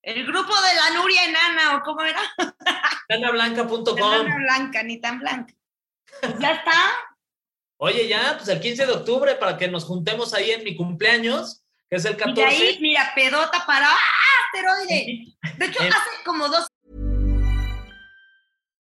[0.00, 2.20] El grupo de la Nuria Enana, ¿o cómo era?
[3.08, 3.98] danablanca.com.
[3.98, 5.52] Enana blanca, ni tan blanca.
[6.38, 6.72] Ya está.
[7.78, 11.64] Oye, ya, pues el 15 de octubre para que nos juntemos ahí en mi cumpleaños,
[11.90, 12.40] que es el Y 14.
[12.40, 13.98] de ahí, mira, pedota para ¡ah!
[14.46, 15.36] asteroide.
[15.58, 16.68] De hecho, hace como dos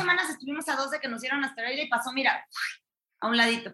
[0.00, 2.46] Semanas estuvimos a dos de que nos dieron asteroide y pasó, mira,
[3.20, 3.72] a un ladito.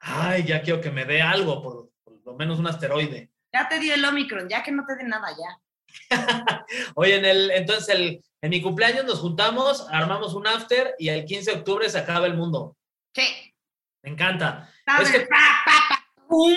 [0.00, 3.30] Ay, ya quiero que me dé algo, por, por lo menos un asteroide.
[3.52, 5.58] Ya te dio el Omicron, ya que no te dé nada ya.
[6.94, 11.24] Oye, en el, entonces el, en mi cumpleaños nos juntamos, armamos un after y el
[11.24, 12.76] 15 de octubre se acaba el mundo.
[13.14, 13.54] Sí.
[14.02, 14.70] Me encanta.
[15.00, 16.52] Es que- Pa, pa, pa, ¡pum!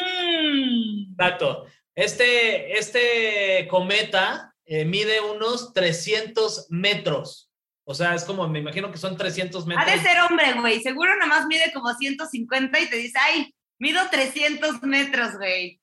[1.12, 1.66] Exacto.
[1.96, 7.49] Este, este cometa eh, mide unos 300 metros.
[7.90, 9.86] O sea, es como, me imagino que son 300 Ha metros.
[9.88, 10.80] de ser hombre, güey.
[10.80, 15.82] Seguro nada más mide como 150 y te dice, ay, mido 300 metros, güey.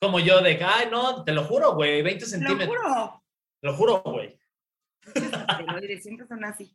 [0.00, 2.68] Como yo de, ay, no, te lo juro, güey, 20 Te Lo centímetros.
[2.68, 3.22] juro.
[3.60, 4.38] Te lo juro, güey.
[6.00, 6.74] Siempre son así.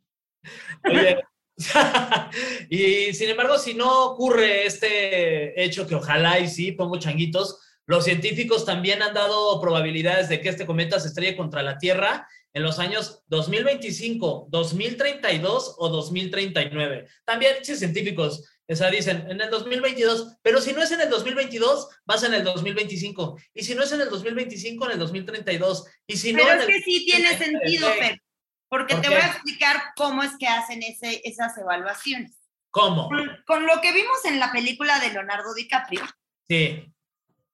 [0.84, 1.20] Oye,
[2.70, 8.04] y sin embargo, si no ocurre este hecho, que ojalá y sí, pongo changuitos, los
[8.04, 12.62] científicos también han dado probabilidades de que este cometa se estrelle contra la Tierra en
[12.62, 17.08] los años 2025, 2032 o 2039.
[17.24, 21.10] También, sí, científicos, o sea, dicen en el 2022, pero si no es en el
[21.10, 23.36] 2022, vas en el 2025.
[23.54, 25.86] Y si no es en el 2025, en el 2032.
[26.06, 28.20] Y si no, Pero en es el que sí tiene sentido, Fer.
[28.68, 29.14] Porque ¿Por te qué?
[29.14, 32.36] voy a explicar cómo es que hacen ese, esas evaluaciones.
[32.70, 33.08] ¿Cómo?
[33.08, 36.04] Con, con lo que vimos en la película de Leonardo DiCaprio,
[36.48, 36.84] Sí.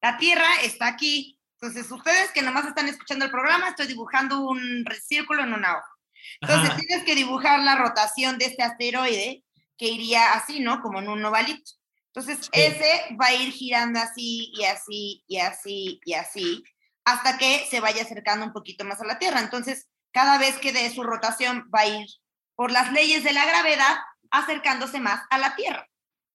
[0.03, 1.36] la Tierra está aquí.
[1.67, 5.91] Entonces, ustedes que nomás están escuchando el programa, estoy dibujando un círculo en una hoja.
[6.41, 6.79] Entonces, Ajá.
[6.79, 9.43] tienes que dibujar la rotación de este asteroide
[9.77, 10.81] que iría así, ¿no?
[10.81, 11.73] Como en un ovalito.
[12.15, 16.65] Entonces, ese va a ir girando así y así y así y así
[17.05, 19.41] hasta que se vaya acercando un poquito más a la Tierra.
[19.41, 22.07] Entonces, cada vez que dé su rotación va a ir
[22.55, 23.97] por las leyes de la gravedad
[24.31, 25.87] acercándose más a la Tierra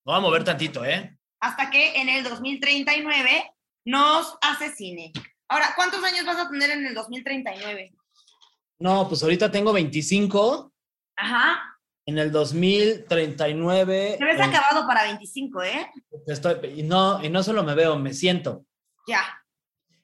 [0.06, 1.18] Voy a mover tantito, ¿eh?
[1.42, 3.52] hasta que en el 2039
[3.86, 5.12] nos asesine.
[5.48, 7.94] Ahora, ¿cuántos años vas a tener en el 2039?
[8.80, 10.72] No, pues ahorita tengo 25.
[11.18, 11.60] Ajá.
[12.06, 14.16] En el 2039.
[14.18, 15.92] Te ves acabado para 25, ¿eh?
[16.28, 18.66] estoy- y, no, y no solo me veo, me siento.
[19.08, 19.24] Ya.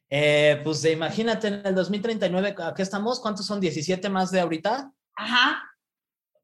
[0.09, 3.19] Eh, pues imagínate en el 2039, ¿a qué estamos?
[3.19, 3.59] ¿Cuántos son?
[3.61, 4.91] ¿17 más de ahorita?
[5.15, 5.63] Ajá.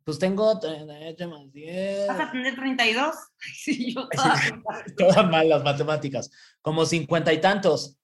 [0.06, 2.08] Pues tengo 38 más 10.
[2.08, 3.16] ¿Vas a tener 32?
[3.54, 4.08] Sí, yo
[4.98, 6.30] Todas mal las matemáticas.
[6.62, 7.98] Como cincuenta y tantos.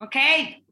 [0.00, 0.16] Ok.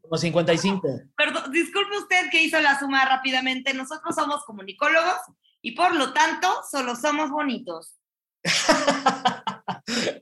[0.01, 1.01] Como 55.
[1.17, 3.73] Perdón, disculpe usted que hizo la suma rápidamente.
[3.73, 5.15] Nosotros somos comunicólogos
[5.61, 7.95] y por lo tanto solo somos bonitos.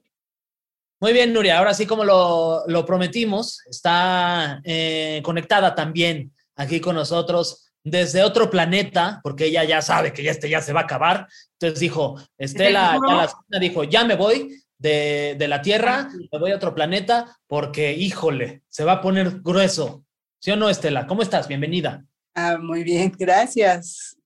[1.00, 1.58] Muy bien, Nuria.
[1.58, 8.50] Ahora sí, como lo, lo prometimos, está eh, conectada también aquí con nosotros desde otro
[8.50, 11.28] planeta, porque ella ya sabe que ya este ya se va a acabar.
[11.54, 16.52] Entonces dijo, Estela, ya la, dijo, ya me voy de, de la Tierra, me voy
[16.52, 20.06] a otro planeta, porque, híjole, se va a poner grueso.
[20.40, 21.08] ¿Sí o no, Estela?
[21.08, 21.48] ¿Cómo estás?
[21.48, 22.04] Bienvenida.
[22.36, 24.18] Ah, muy bien, gracias.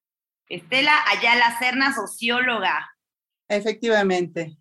[0.50, 2.90] Estela Ayala Serna, socióloga.
[3.50, 4.58] Efectivamente.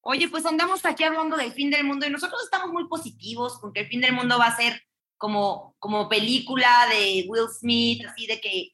[0.00, 3.72] Oye, pues andamos aquí hablando del fin del mundo y nosotros estamos muy positivos con
[3.72, 4.82] que el fin del mundo va a ser
[5.24, 8.72] como, como película de Will Smith, así de que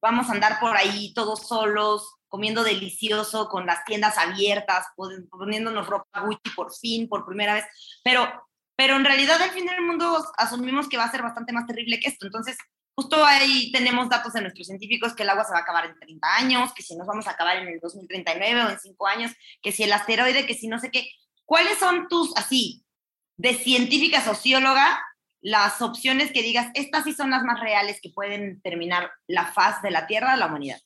[0.00, 4.86] vamos a andar por ahí todos solos, comiendo delicioso, con las tiendas abiertas,
[5.28, 7.64] poniéndonos ropa Gucci por fin, por primera vez.
[8.04, 8.30] Pero,
[8.76, 11.98] pero en realidad el fin del mundo asumimos que va a ser bastante más terrible
[11.98, 12.26] que esto.
[12.26, 12.56] Entonces,
[12.94, 15.96] Justo ahí tenemos datos de nuestros científicos que el agua se va a acabar en
[16.00, 19.32] 30 años, que si nos vamos a acabar en el 2039 o en 5 años,
[19.62, 21.08] que si el asteroide, que si no sé qué.
[21.44, 22.84] ¿Cuáles son tus, así,
[23.38, 25.00] de científica socióloga,
[25.40, 29.82] las opciones que digas, estas sí son las más reales que pueden terminar la faz
[29.82, 30.80] de la Tierra, de la humanidad?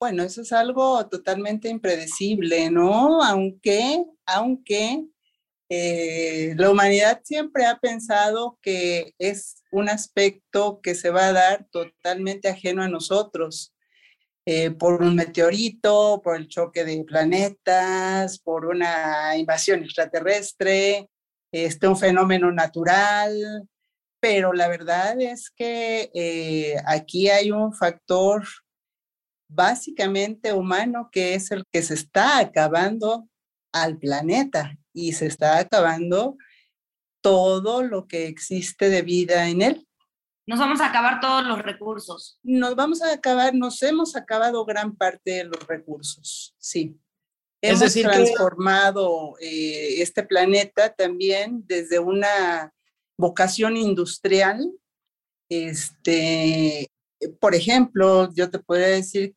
[0.00, 3.22] Bueno, eso es algo totalmente impredecible, ¿no?
[3.22, 5.04] Aunque, aunque
[5.68, 11.66] eh, la humanidad siempre ha pensado que es un aspecto que se va a dar
[11.70, 13.72] totalmente ajeno a nosotros,
[14.44, 21.08] eh, por un meteorito, por el choque de planetas, por una invasión extraterrestre,
[21.52, 23.68] este, un fenómeno natural,
[24.20, 28.44] pero la verdad es que eh, aquí hay un factor
[29.48, 33.28] básicamente humano que es el que se está acabando
[33.72, 36.36] al planeta y se está acabando
[37.20, 39.88] todo lo que existe de vida en él.
[40.46, 42.38] Nos vamos a acabar todos los recursos.
[42.42, 46.98] Nos vamos a acabar, nos hemos acabado gran parte de los recursos, sí.
[47.62, 52.74] Hemos transformado eh, este planeta también desde una
[53.16, 54.68] vocación industrial.
[55.48, 56.90] Este,
[57.40, 59.34] por ejemplo, yo te podría decir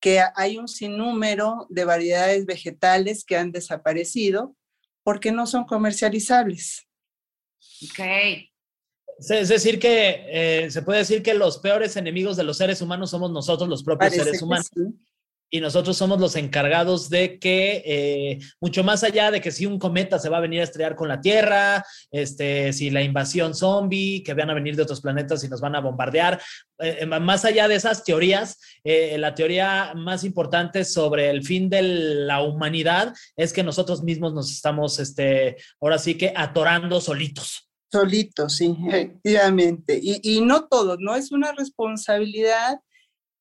[0.00, 4.54] que hay un sinnúmero de variedades vegetales que han desaparecido
[5.02, 6.86] porque no son comercializables.
[7.90, 8.00] Ok.
[9.18, 13.10] Es decir, que eh, se puede decir que los peores enemigos de los seres humanos
[13.10, 14.70] somos nosotros, los propios seres humanos
[15.50, 19.78] y nosotros somos los encargados de que, eh, mucho más allá de que si un
[19.78, 24.22] cometa se va a venir a estrellar con la Tierra, este, si la invasión zombie,
[24.22, 26.40] que van a venir de otros planetas y nos van a bombardear,
[26.78, 31.82] eh, más allá de esas teorías, eh, la teoría más importante sobre el fin de
[31.82, 37.68] la humanidad es que nosotros mismos nos estamos, este, ahora sí que atorando solitos.
[37.90, 39.98] Solitos, sí, efectivamente.
[40.00, 42.80] Y, y no todos, no es una responsabilidad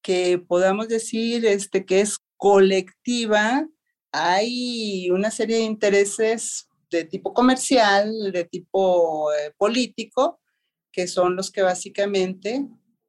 [0.07, 3.67] que podamos decir este, que es colectiva,
[4.13, 10.39] hay una serie de intereses de tipo comercial, de tipo eh, político,
[10.93, 12.65] que son los que básicamente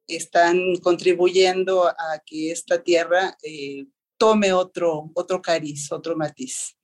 [0.07, 3.85] están contribuyendo a que esta tierra eh,
[4.17, 6.75] tome otro, otro cariz, otro matiz.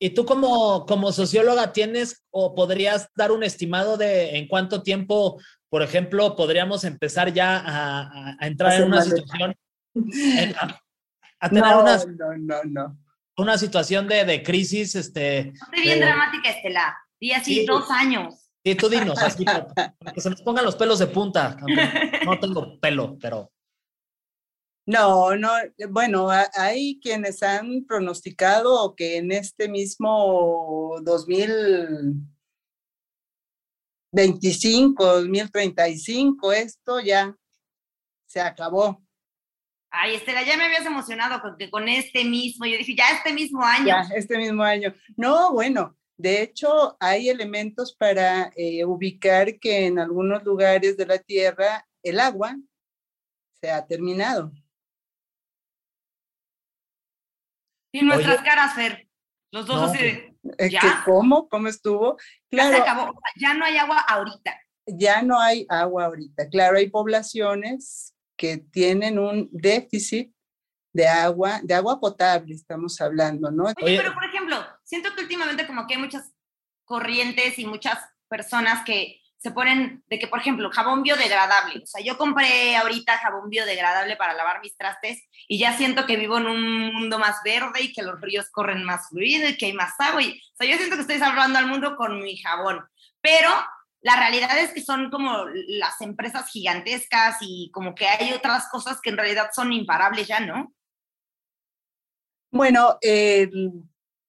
[0.00, 5.38] ¿Y tú como, como socióloga tienes o podrías dar un estimado de en cuánto tiempo
[5.70, 9.54] por ejemplo, podríamos empezar ya a, entrar en una situación,
[11.40, 12.98] a, tener no, una, no, no, no.
[13.36, 14.94] una situación de, de crisis.
[14.94, 16.96] Este, no bien dramática, Estela.
[17.20, 18.50] Y así dos años.
[18.64, 21.56] Sí, tú dinos, así, para, que se nos pongan los pelos de punta.
[22.24, 23.52] No tengo pelo, pero...
[24.86, 25.50] No, no,
[25.90, 32.26] bueno, hay quienes han pronosticado que en este mismo 2000
[34.12, 37.34] 25, 2035, esto ya
[38.26, 39.02] se acabó.
[39.90, 43.62] Ay, Estela, ya me habías emocionado porque con este mismo, yo dije, ya este mismo
[43.62, 43.86] año.
[43.86, 44.94] Ya, este mismo año.
[45.16, 51.18] No, bueno, de hecho, hay elementos para eh, ubicar que en algunos lugares de la
[51.18, 52.56] Tierra el agua
[53.60, 54.52] se ha terminado.
[57.92, 59.07] Y nuestras caras, Fer,
[59.50, 60.70] los dos así de...
[60.70, 61.02] ¿Ya?
[61.04, 61.48] ¿Cómo?
[61.48, 62.16] ¿Cómo estuvo?
[62.50, 63.20] Claro, ya se acabó.
[63.36, 64.60] Ya no hay agua ahorita.
[64.86, 66.48] Ya no hay agua ahorita.
[66.48, 70.32] Claro, hay poblaciones que tienen un déficit
[70.92, 73.64] de agua, de agua potable, estamos hablando, ¿no?
[73.64, 76.32] Oye, pero por ejemplo, siento que últimamente como que hay muchas
[76.84, 81.82] corrientes y muchas personas que se ponen de que, por ejemplo, jabón biodegradable.
[81.82, 86.16] O sea, yo compré ahorita jabón biodegradable para lavar mis trastes y ya siento que
[86.16, 89.66] vivo en un mundo más verde y que los ríos corren más fluido y que
[89.66, 90.22] hay más agua.
[90.22, 92.84] Y, o sea, yo siento que estoy salvando al mundo con mi jabón.
[93.20, 93.48] Pero
[94.00, 99.00] la realidad es que son como las empresas gigantescas y como que hay otras cosas
[99.00, 100.72] que en realidad son imparables ya, ¿no?
[102.50, 103.48] Bueno, eh,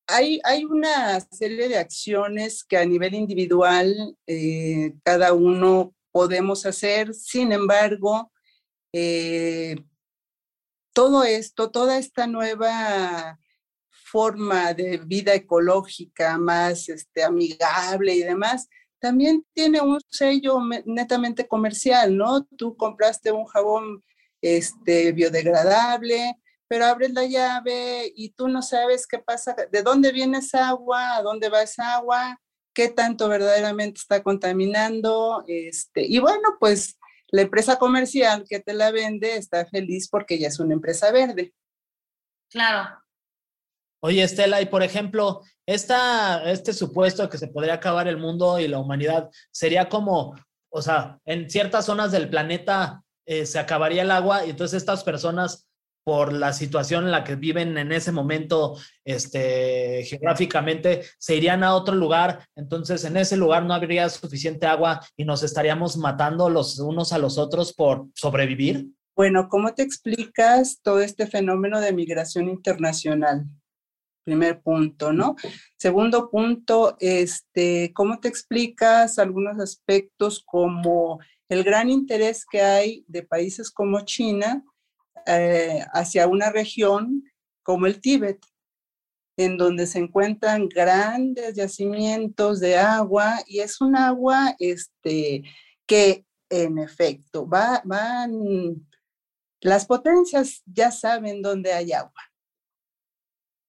[0.09, 7.51] hay, una serie de acciones que a nivel individual eh, cada uno podemos hacer, sin
[7.51, 8.31] embargo,
[8.93, 9.77] eh,
[10.93, 13.39] todo esto, toda esta nueva
[13.89, 18.67] forma de vida ecológica más este, amigable y demás,
[18.99, 22.45] también tiene un sello netamente comercial, ¿no?
[22.57, 24.03] Tú compraste un jabón
[24.41, 26.35] este, biodegradable,
[26.69, 31.15] pero abres la llave y tú no sabes qué pasa, de dónde viene esa agua,
[31.15, 32.39] a dónde va esa agua,
[32.75, 35.43] qué tanto verdaderamente está contaminando.
[35.47, 40.47] Este, y bueno, pues la empresa comercial que te la vende está feliz porque ya
[40.47, 41.53] es una empresa verde.
[42.51, 43.03] Claro.
[44.01, 48.67] Oye, Estela, y por ejemplo, esta, este supuesto que se podría acabar el mundo y
[48.67, 50.35] la humanidad sería como,
[50.71, 55.03] o sea, en ciertas zonas del planeta eh, se acabaría el agua y entonces estas
[55.03, 55.68] personas
[56.03, 61.75] por la situación en la que viven en ese momento este, geográficamente, se irían a
[61.75, 66.79] otro lugar, entonces en ese lugar no habría suficiente agua y nos estaríamos matando los
[66.79, 68.87] unos a los otros por sobrevivir?
[69.15, 73.45] Bueno, ¿cómo te explicas todo este fenómeno de migración internacional?
[74.23, 75.35] Primer punto, ¿no?
[75.77, 83.23] Segundo punto, este, ¿cómo te explicas algunos aspectos como el gran interés que hay de
[83.23, 84.63] países como China
[85.29, 87.23] eh, hacia una región
[87.61, 88.43] como el Tíbet,
[89.37, 95.43] en donde se encuentran grandes yacimientos de agua y es un agua este,
[95.85, 98.87] que en efecto va, van,
[99.61, 102.21] las potencias ya saben dónde hay agua,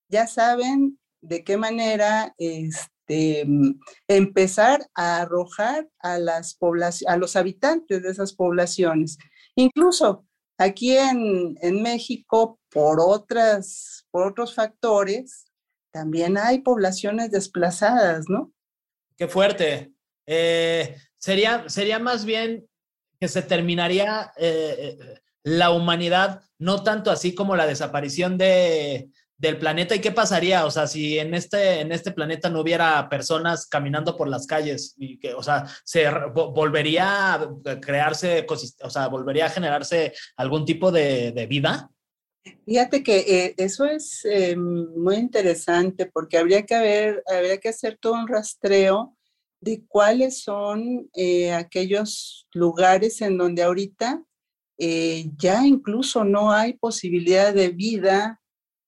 [0.09, 3.47] ya saben de qué manera este,
[4.09, 6.57] empezar a arrojar a, las
[7.07, 9.19] a los habitantes de esas poblaciones.
[9.57, 10.27] Incluso
[10.61, 15.47] Aquí en, México, por, otras, por otros factores,
[15.91, 18.53] también hay poblaciones desplazadas, ¿no?
[19.17, 19.95] Qué fuerte.
[20.27, 22.69] Eh, sería, sería más bien
[23.19, 29.09] que se terminaría eh, eh, la humanidad, no tanto así como la desaparición de,
[29.41, 33.09] del planeta y qué pasaría, o sea, si en este, en este planeta no hubiera
[33.09, 37.49] personas caminando por las calles y que, o sea, se volvería a
[37.81, 38.47] crearse,
[38.83, 41.91] o sea, volvería a generarse algún tipo de, vida.
[42.67, 47.97] Fíjate que eh, eso es eh, muy interesante porque habría que haber, habría que hacer
[47.99, 49.17] todo un rastreo
[49.63, 54.23] de cuáles son eh, aquellos lugares en donde ahorita
[55.37, 58.41] ya incluso no hay posibilidad de vida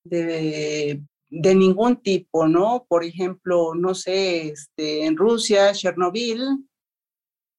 [0.05, 2.85] de, ningún tipo, ¿no?
[2.89, 6.41] Por ejemplo, no sé, este, en Rusia, Chernobyl,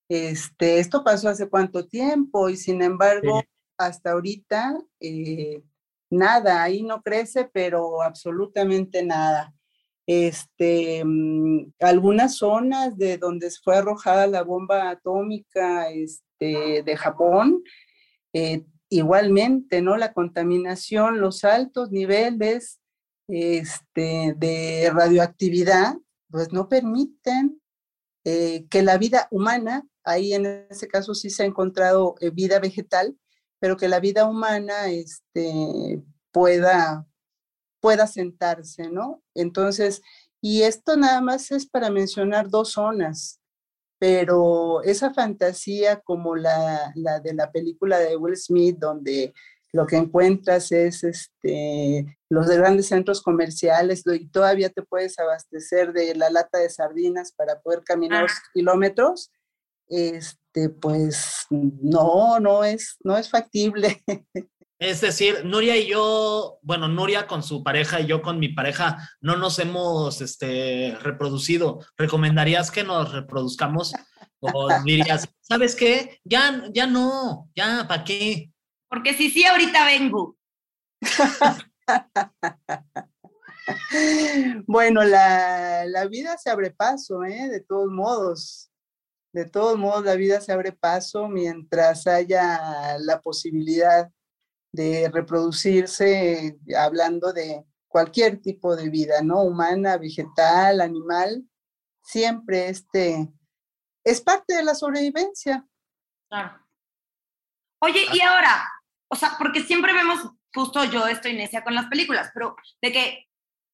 [0.10, 3.42] este, esto pasó hace cuánto tiempo y sin embargo,
[3.78, 5.64] hasta ahorita, eh,
[6.10, 9.54] nada, ahí no crece, pero absolutamente nada.
[10.06, 17.64] Este, mm, algunas zonas de donde fue arrojada la bomba atómica este, de Japón,
[18.34, 18.66] eh,
[18.98, 19.98] igualmente, ¿no?
[19.98, 22.80] La contaminación, los altos niveles
[23.28, 25.96] este, de radioactividad,
[26.30, 27.62] pues no permiten
[28.26, 32.60] eh, que la vida humana, ahí en ese caso sí se ha encontrado eh, vida
[32.60, 33.18] vegetal,
[33.60, 37.08] pero que la vida humana este, pueda,
[37.82, 39.24] pueda sentarse, ¿no?
[39.34, 40.02] Entonces,
[40.42, 43.40] y esto nada más es para mencionar dos zonas,
[44.04, 46.92] pero esa fantasía como la,
[47.24, 49.34] de la película de Will Smith, donde
[49.72, 56.16] lo que encuentras es este, los grandes centros comerciales y todavía te puedes abastecer de
[56.16, 58.34] la lata de sardinas para poder caminar ah.
[58.54, 59.32] kilómetros,
[59.88, 64.04] este, pues no, no es, no es factible.
[64.84, 68.98] Es decir, Nuria y yo, bueno, Nuria con su pareja y yo con mi pareja
[69.22, 71.80] no nos hemos este, reproducido.
[71.96, 73.94] ¿Recomendarías que nos reproduzcamos?
[74.42, 76.20] ¿O dirías, ¿sabes qué?
[76.26, 78.52] Ya, ya no, ya, ¿para qué?
[78.90, 80.36] Porque si sí, ahorita vengo.
[84.68, 87.48] bueno, la, la, vida se abre paso, ¿eh?
[87.48, 88.70] De todos modos.
[89.32, 94.12] De todos modos, la vida se abre paso mientras haya la posibilidad
[94.74, 99.44] de reproducirse hablando de cualquier tipo de vida, ¿no?
[99.44, 101.44] Humana, vegetal, animal,
[102.02, 103.32] siempre este,
[104.04, 105.66] es parte de la sobrevivencia.
[106.28, 106.60] Claro.
[107.80, 108.68] Oye, y ahora,
[109.10, 113.28] o sea, porque siempre vemos, justo yo estoy necia con las películas, pero de que,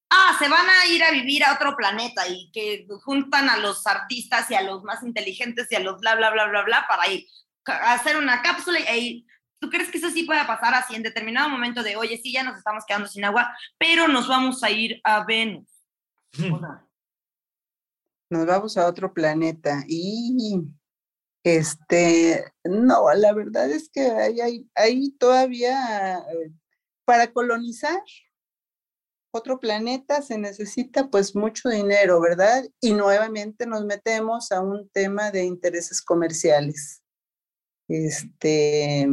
[0.10, 3.88] ah, se van a ir a vivir a otro planeta y que juntan a los
[3.88, 7.08] artistas y a los más inteligentes y a los bla, bla, bla, bla, bla para
[7.08, 7.26] ir
[7.66, 9.26] a hacer una cápsula e ir.
[9.60, 12.44] ¿Tú crees que eso sí puede pasar así en determinado momento de, oye, sí, ya
[12.44, 15.68] nos estamos quedando sin agua, pero nos vamos a ir a Venus?
[16.38, 16.88] O sea,
[18.30, 20.62] Nos vamos a otro planeta y
[21.44, 26.24] este, no, la verdad es que hay, hay, hay todavía
[27.06, 28.02] para colonizar
[29.32, 32.66] otro planeta se necesita pues mucho dinero, ¿verdad?
[32.82, 37.04] Y nuevamente nos metemos a un tema de intereses comerciales.
[37.88, 39.08] Este,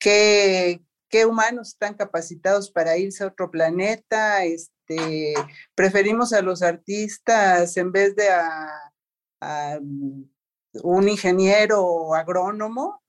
[0.00, 4.44] ¿qué, qué humanos están capacitados para irse a otro planeta?
[4.44, 5.34] Este,
[5.76, 8.92] preferimos a los artistas en vez de a,
[9.40, 9.78] a
[10.82, 13.00] un ingeniero o agrónomo.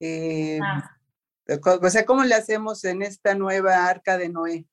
[0.00, 0.96] Eh, Ah.
[1.82, 4.66] O sea, ¿cómo le hacemos en esta nueva arca de Noé?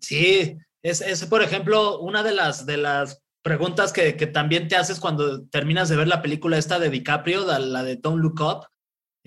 [0.00, 4.76] Sí, es, es, por ejemplo, una de las, de las preguntas que, que también te
[4.76, 8.40] haces cuando terminas de ver la película esta de DiCaprio, la, la de Don't Look
[8.40, 8.66] Up.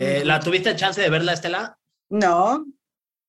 [0.02, 0.24] Eh.
[0.26, 1.78] ¿La tuviste chance de verla, Estela?
[2.10, 2.66] No,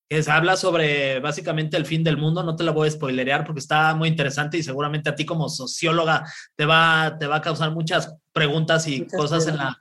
[0.08, 3.44] Que se habla sobre básicamente el fin del mundo, no te la voy a spoilerear
[3.44, 6.24] porque está muy interesante y seguramente a ti como socióloga
[6.56, 9.78] te va, te va a causar muchas preguntas y Muchas cosas en la...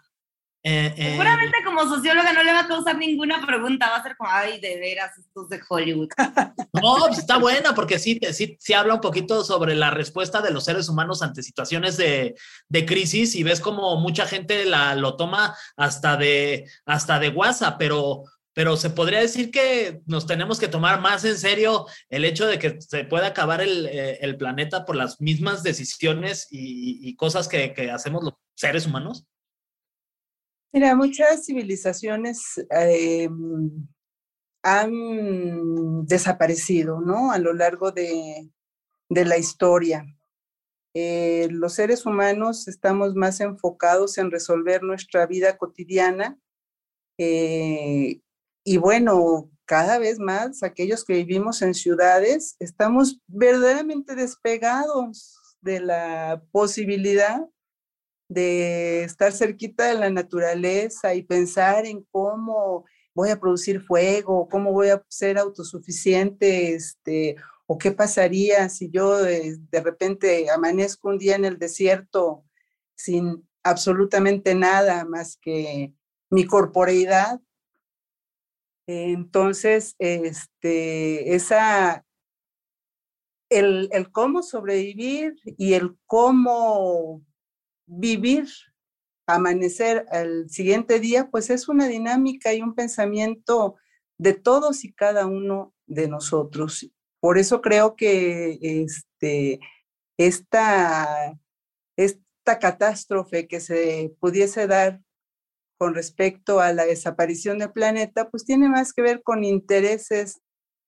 [0.64, 4.16] eh, eh, Seguramente como socióloga no le va a causar ninguna pregunta, va a ser
[4.16, 6.09] como, ay, de veras, estos de Hollywood.
[6.82, 10.51] No, pues está buena porque sí, sí, sí habla un poquito sobre la respuesta de
[10.51, 12.34] los seres humanos ante situaciones de,
[12.70, 17.76] de crisis y ves como mucha gente la, lo toma hasta de, hasta de WhatsApp,
[17.78, 22.47] pero, pero se podría decir que nos tenemos que tomar más en serio el hecho
[22.47, 27.16] de que se pueda acabar el, eh, el planeta por las mismas decisiones y, y
[27.16, 29.26] cosas que, que hacemos los seres humanos.
[30.74, 33.30] Mira, muchas civilizaciones eh,
[34.63, 37.32] han desaparecido, ¿no?
[37.32, 38.49] A lo largo de,
[39.09, 40.05] de la historia.
[40.93, 46.38] Eh, los seres humanos estamos más enfocados en resolver nuestra vida cotidiana
[47.17, 48.19] eh,
[48.65, 56.43] y bueno, cada vez más aquellos que vivimos en ciudades estamos verdaderamente despegados de la
[56.51, 57.47] posibilidad
[58.32, 64.71] de estar cerquita de la naturaleza y pensar en cómo voy a producir fuego, cómo
[64.71, 67.36] voy a ser autosuficiente, este,
[67.67, 72.45] o qué pasaría si yo eh, de repente amanezco un día en el desierto
[72.95, 75.93] sin absolutamente nada más que
[76.29, 77.41] mi corporeidad.
[78.88, 82.05] Entonces, este, esa,
[83.49, 87.25] el, el cómo sobrevivir y el cómo
[87.91, 88.47] vivir,
[89.27, 93.75] amanecer al siguiente día, pues es una dinámica y un pensamiento
[94.17, 96.89] de todos y cada uno de nosotros.
[97.19, 99.59] Por eso creo que este,
[100.17, 101.37] esta,
[101.97, 105.01] esta catástrofe que se pudiese dar
[105.77, 110.39] con respecto a la desaparición del planeta, pues tiene más que ver con intereses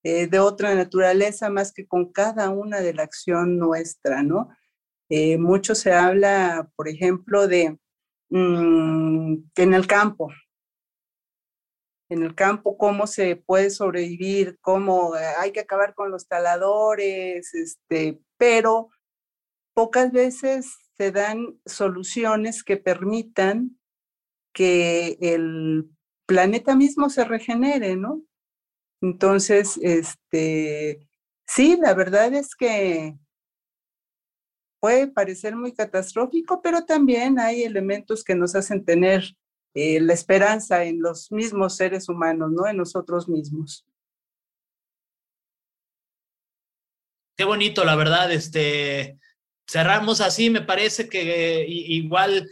[0.04, 4.50] eh, de otra naturaleza, más que con cada una de la acción nuestra, ¿no?
[5.08, 7.78] Eh, mucho se habla, por ejemplo, de
[8.30, 10.30] mmm, en el campo,
[12.08, 17.54] en el campo, cómo se puede sobrevivir, cómo eh, hay que acabar con los taladores,
[17.54, 18.90] este, pero
[19.74, 23.78] pocas veces se dan soluciones que permitan
[24.52, 25.90] que el
[26.26, 28.22] planeta mismo se regenere, ¿no?
[29.02, 31.08] Entonces, este,
[31.46, 33.18] sí, la verdad es que
[34.84, 39.24] puede parecer muy catastrófico, pero también hay elementos que nos hacen tener
[39.72, 42.66] eh, la esperanza en los mismos seres humanos, ¿no?
[42.66, 43.86] En nosotros mismos.
[47.34, 49.18] Qué bonito, la verdad, este,
[49.66, 52.46] cerramos así, me parece que eh, igual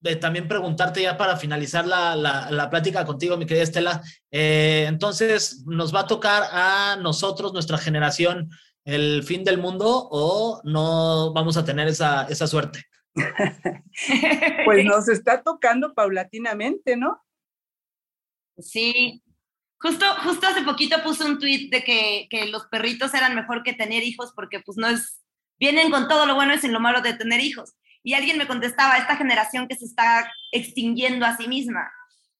[0.00, 4.02] de también preguntarte ya para finalizar la, la, la plática contigo, mi querida Estela.
[4.30, 8.48] Eh, entonces, ¿nos va a tocar a nosotros, nuestra generación,
[8.84, 12.84] el fin del mundo o no vamos a tener esa, esa suerte?
[14.64, 17.20] pues nos está tocando paulatinamente, ¿no?
[18.58, 19.22] Sí.
[19.78, 23.72] Justo, justo hace poquito puse un tweet de que, que los perritos eran mejor que
[23.72, 25.22] tener hijos porque pues no es,
[25.58, 27.74] vienen con todo lo bueno y sin lo malo de tener hijos.
[28.02, 31.90] Y alguien me contestaba, esta generación que se está extinguiendo a sí misma.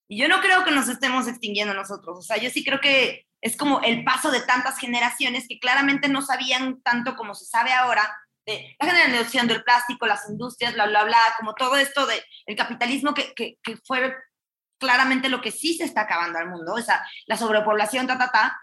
[0.07, 2.17] Y yo no creo que nos estemos extinguiendo nosotros.
[2.17, 6.07] O sea, yo sí creo que es como el paso de tantas generaciones que claramente
[6.07, 8.15] no sabían tanto como se sabe ahora
[8.45, 12.55] de la generación del plástico, las industrias, bla, bla, bla, como todo esto del el
[12.55, 14.15] capitalismo que, que, que fue
[14.79, 18.31] claramente lo que sí se está acabando al mundo, o sea, la sobrepoblación, ta, ta,
[18.31, 18.59] ta.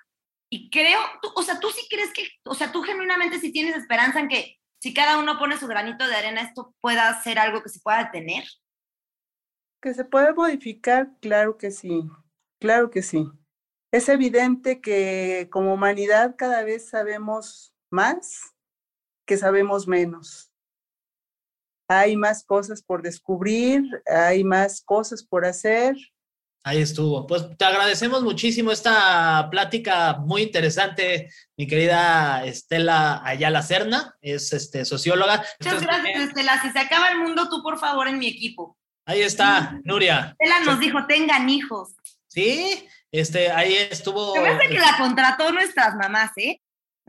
[0.50, 3.76] Y creo, tú, o sea, tú sí crees que, o sea, tú genuinamente sí tienes
[3.76, 7.62] esperanza en que si cada uno pone su granito de arena, esto pueda ser algo
[7.62, 8.44] que se pueda detener.
[9.80, 12.02] Que se puede modificar, claro que sí,
[12.58, 13.30] claro que sí.
[13.90, 18.54] Es evidente que como humanidad cada vez sabemos más
[19.26, 20.50] que sabemos menos.
[21.88, 25.96] Hay más cosas por descubrir, hay más cosas por hacer.
[26.64, 27.26] Ahí estuvo.
[27.26, 34.84] Pues te agradecemos muchísimo esta plática muy interesante, mi querida Estela Ayala Cerna, es este,
[34.84, 35.42] socióloga.
[35.60, 36.60] Muchas gracias, Estela.
[36.60, 38.76] Si se acaba el mundo, tú por favor en mi equipo.
[39.06, 40.36] Ahí está, Nuria.
[40.38, 41.94] Estela nos dijo, tengan hijos.
[42.26, 44.34] Sí, este, ahí estuvo.
[44.34, 46.60] Se me que la contrató nuestras mamás, ¿eh?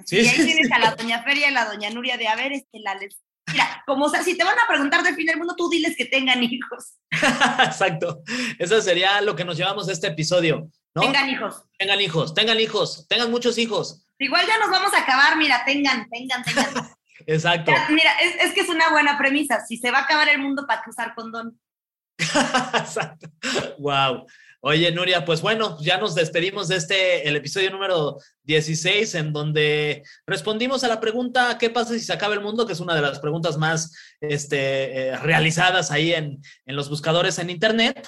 [0.05, 2.35] Sí, y ahí tienes a la doña Feria y a la doña Nuria de, a
[2.35, 3.17] ver, Estela, les
[3.51, 5.95] Mira, como o sea, si te van a preguntar del fin del mundo, tú diles
[5.97, 6.95] que tengan hijos.
[7.11, 8.21] Exacto.
[8.57, 10.69] Eso sería lo que nos llevamos a este episodio.
[10.95, 11.01] ¿no?
[11.01, 11.63] Tengan hijos.
[11.77, 14.05] Tengan hijos, tengan hijos, tengan muchos hijos.
[14.17, 16.89] Igual ya nos vamos a acabar, mira, tengan, tengan, tengan.
[17.25, 17.71] Exacto.
[17.89, 19.65] mira, es, es, que es una buena premisa.
[19.65, 21.59] Si se va a acabar el mundo, ¿para qué usar condón?
[22.17, 23.29] Exacto.
[23.77, 24.25] Wow.
[24.61, 30.03] Oye, Nuria, pues bueno, ya nos despedimos de este, el episodio número 16, en donde
[30.27, 32.67] respondimos a la pregunta, ¿qué pasa si se acaba el mundo?
[32.67, 37.39] Que es una de las preguntas más este, eh, realizadas ahí en, en los buscadores
[37.39, 38.05] en Internet.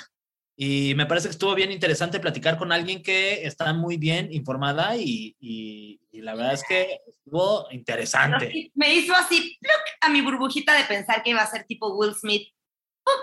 [0.58, 4.98] Y me parece que estuvo bien interesante platicar con alguien que está muy bien informada
[4.98, 8.72] y, y, y la verdad es que estuvo interesante.
[8.76, 9.58] Me hizo así
[10.02, 12.50] a mi burbujita de pensar que iba a ser tipo Will Smith.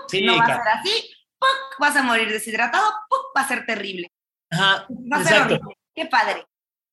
[0.08, 1.10] Sí, no va a ser así,
[1.78, 2.90] vas a morir deshidratado,
[3.36, 4.10] va a ser terrible.
[4.50, 5.78] Ajá, va a ser horrible.
[5.94, 6.44] Qué padre.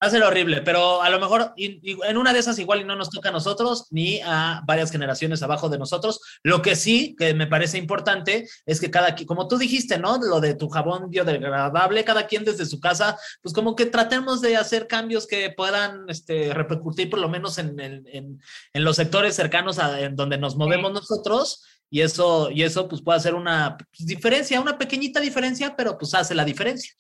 [0.04, 3.10] Va a ser horrible, pero a lo mejor en una de esas igual no nos
[3.10, 6.20] toca a nosotros ni a varias generaciones abajo de nosotros.
[6.44, 10.18] Lo que sí, que me parece importante, es que cada quien, como tú dijiste, ¿no?
[10.18, 14.58] Lo de tu jabón biodegradable, cada quien desde su casa, pues como que tratemos de
[14.58, 19.80] hacer cambios que puedan este, repercutir por lo menos en, en, en, los sectores cercanos
[19.80, 24.06] a en donde nos movemos nosotros y eso, y eso pues puede hacer una pues,
[24.06, 26.94] diferencia, una pequeñita diferencia, pero pues hace la diferencia.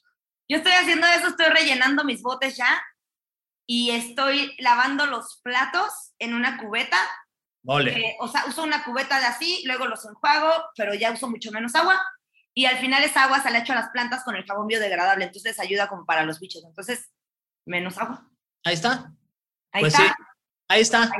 [0.47, 2.83] Yo estoy haciendo eso, estoy rellenando mis botes ya
[3.67, 6.97] y estoy lavando los platos en una cubeta.
[7.63, 8.15] Vale.
[8.19, 11.73] o sea, uso una cubeta de así, luego los enjuago, pero ya uso mucho menos
[11.73, 11.99] agua.
[12.53, 15.25] Y al final esa agua se le echo a las plantas con el jabón biodegradable,
[15.25, 16.63] entonces ayuda como para los bichos.
[16.63, 17.11] Entonces,
[17.65, 18.29] menos agua.
[18.63, 19.11] Ahí está.
[19.71, 20.07] Ahí pues está.
[20.07, 20.23] Sí.
[20.69, 21.11] Ahí está.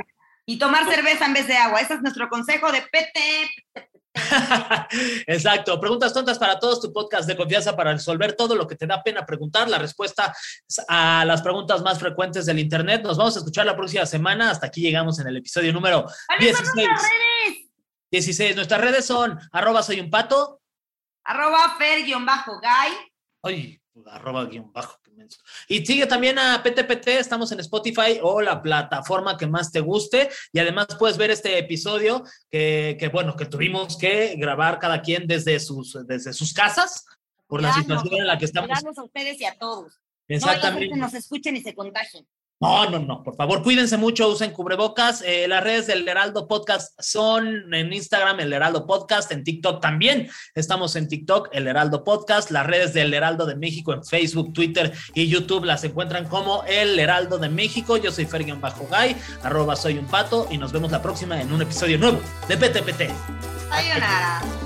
[0.46, 1.80] Y tomar cerveza en vez de agua.
[1.80, 3.50] Ese es nuestro consejo de PT.
[5.26, 5.80] Exacto.
[5.80, 9.02] Preguntas tontas para todos, tu podcast de confianza para resolver todo lo que te da
[9.02, 9.68] pena preguntar.
[9.68, 10.34] La respuesta
[10.88, 13.02] a las preguntas más frecuentes del Internet.
[13.02, 14.50] Nos vamos a escuchar la próxima semana.
[14.50, 16.06] Hasta aquí llegamos en el episodio número
[16.38, 16.64] 16.
[16.74, 17.70] Nuestras redes?
[18.10, 18.56] 16.
[18.56, 20.60] Nuestras redes son arroba soy un pato.
[21.24, 22.16] Arroba fer-guy.
[24.06, 24.98] Arroba guion bajo.
[25.68, 30.28] Y sigue también a PTPT, estamos en Spotify o la plataforma que más te guste.
[30.52, 35.26] Y además puedes ver este episodio que, que bueno, que tuvimos que grabar cada quien
[35.26, 37.06] desde sus, desde sus casas
[37.46, 38.70] por la situación en la que estamos.
[38.70, 40.00] a ustedes y a todos.
[40.28, 40.88] Exactamente.
[40.88, 42.26] No que nos escuchen y se contagien.
[42.58, 45.22] No, no, no, por favor, cuídense mucho, usen cubrebocas.
[45.26, 50.30] Eh, las redes del Heraldo Podcast son en Instagram, el Heraldo Podcast, en TikTok también.
[50.54, 52.50] Estamos en TikTok, el Heraldo Podcast.
[52.50, 56.98] Las redes del Heraldo de México en Facebook, Twitter y YouTube las encuentran como el
[56.98, 57.98] Heraldo de México.
[57.98, 61.52] Yo soy Fergion Bajo Guy, arroba soy un pato, y nos vemos la próxima en
[61.52, 63.10] un episodio nuevo de PTPT.
[63.68, 64.65] Sayonara.